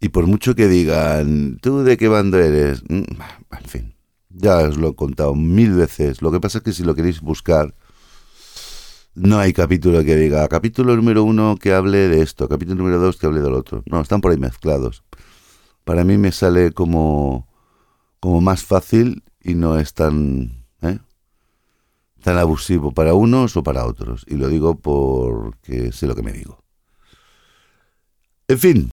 y 0.00 0.08
por 0.08 0.26
mucho 0.26 0.54
que 0.54 0.68
digan, 0.68 1.58
¿tú 1.60 1.82
de 1.82 1.96
qué 1.96 2.08
bando 2.08 2.38
eres? 2.38 2.82
Mm, 2.88 3.02
en 3.50 3.64
fin, 3.66 3.94
ya 4.30 4.58
os 4.58 4.78
lo 4.78 4.88
he 4.90 4.94
contado 4.94 5.34
mil 5.34 5.74
veces. 5.74 6.22
Lo 6.22 6.32
que 6.32 6.40
pasa 6.40 6.58
es 6.58 6.64
que 6.64 6.72
si 6.72 6.84
lo 6.84 6.94
queréis 6.94 7.20
buscar, 7.20 7.74
no 9.14 9.38
hay 9.38 9.52
capítulo 9.52 10.02
que 10.04 10.16
diga, 10.16 10.48
capítulo 10.48 10.96
número 10.96 11.24
uno 11.24 11.56
que 11.60 11.74
hable 11.74 12.08
de 12.08 12.22
esto, 12.22 12.48
capítulo 12.48 12.78
número 12.78 12.98
dos 12.98 13.16
que 13.16 13.26
hable 13.26 13.40
del 13.40 13.52
otro. 13.52 13.82
No, 13.86 14.00
están 14.00 14.20
por 14.20 14.30
ahí 14.30 14.38
mezclados 14.38 15.04
para 15.84 16.04
mí 16.04 16.18
me 16.18 16.32
sale 16.32 16.72
como, 16.72 17.48
como 18.20 18.40
más 18.40 18.64
fácil 18.64 19.22
y 19.42 19.54
no 19.54 19.78
es 19.78 19.94
tan, 19.94 20.64
¿eh? 20.82 20.98
Tan 22.22 22.38
abusivo 22.38 22.92
para 22.92 23.14
unos 23.14 23.56
o 23.56 23.62
para 23.62 23.84
otros. 23.84 24.24
Y 24.28 24.36
lo 24.36 24.48
digo 24.48 24.76
porque 24.76 25.92
sé 25.92 26.06
lo 26.06 26.14
que 26.14 26.22
me 26.22 26.32
digo. 26.32 26.62
En 28.48 28.58
fin, 28.58 28.90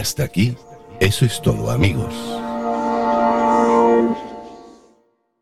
hasta 0.00 0.24
aquí, 0.24 0.56
eso 0.98 1.24
es 1.24 1.40
todo 1.40 1.70
amigos. 1.70 2.39